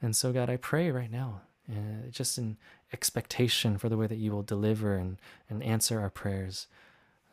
And 0.01 0.17
so, 0.17 0.33
God, 0.33 0.49
I 0.49 0.57
pray 0.57 0.91
right 0.91 1.09
now, 1.09 1.43
uh, 1.71 2.09
just 2.11 2.37
in 2.37 2.57
expectation 2.91 3.77
for 3.77 3.87
the 3.87 3.95
way 3.95 4.05
that 4.05 4.17
you 4.17 4.33
will 4.33 4.43
deliver 4.43 4.95
and, 4.95 5.15
and 5.49 5.63
answer 5.63 6.01
our 6.01 6.09
prayers. 6.09 6.67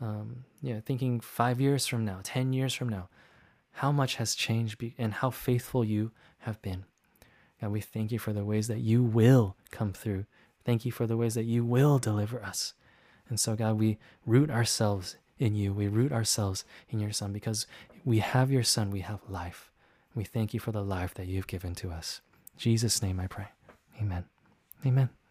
Um, 0.00 0.44
yeah, 0.60 0.78
thinking 0.78 1.18
five 1.18 1.60
years 1.60 1.84
from 1.84 2.04
now, 2.04 2.20
10 2.22 2.52
years 2.52 2.74
from 2.74 2.88
now, 2.88 3.08
how 3.72 3.90
much 3.90 4.14
has 4.16 4.36
changed 4.36 4.78
be- 4.78 4.94
and 4.96 5.14
how 5.14 5.30
faithful 5.30 5.84
you 5.84 6.12
have 6.38 6.62
been. 6.62 6.84
God, 7.60 7.72
we 7.72 7.80
thank 7.80 8.12
you 8.12 8.20
for 8.20 8.32
the 8.32 8.44
ways 8.44 8.68
that 8.68 8.82
you 8.82 9.02
will 9.02 9.56
come 9.72 9.92
through. 9.92 10.26
Thank 10.64 10.84
you 10.84 10.92
for 10.92 11.06
the 11.06 11.16
ways 11.16 11.34
that 11.34 11.44
you 11.44 11.64
will 11.64 11.98
deliver 11.98 12.42
us. 12.42 12.74
And 13.28 13.38
so, 13.38 13.56
God, 13.56 13.78
we 13.78 13.98
root 14.26 14.50
ourselves 14.50 15.16
in 15.38 15.54
you. 15.54 15.72
We 15.72 15.88
root 15.88 16.12
ourselves 16.12 16.64
in 16.90 17.00
your 17.00 17.12
Son 17.12 17.32
because 17.32 17.66
we 18.04 18.18
have 18.18 18.50
your 18.50 18.62
Son, 18.62 18.90
we 18.90 19.00
have 19.00 19.20
life. 19.28 19.70
We 20.14 20.24
thank 20.24 20.52
you 20.52 20.60
for 20.60 20.72
the 20.72 20.84
life 20.84 21.14
that 21.14 21.26
you've 21.26 21.46
given 21.46 21.74
to 21.76 21.90
us. 21.90 22.20
In 22.54 22.58
Jesus' 22.58 23.02
name 23.02 23.18
I 23.18 23.26
pray. 23.26 23.48
Amen. 24.00 24.24
Amen. 24.84 25.21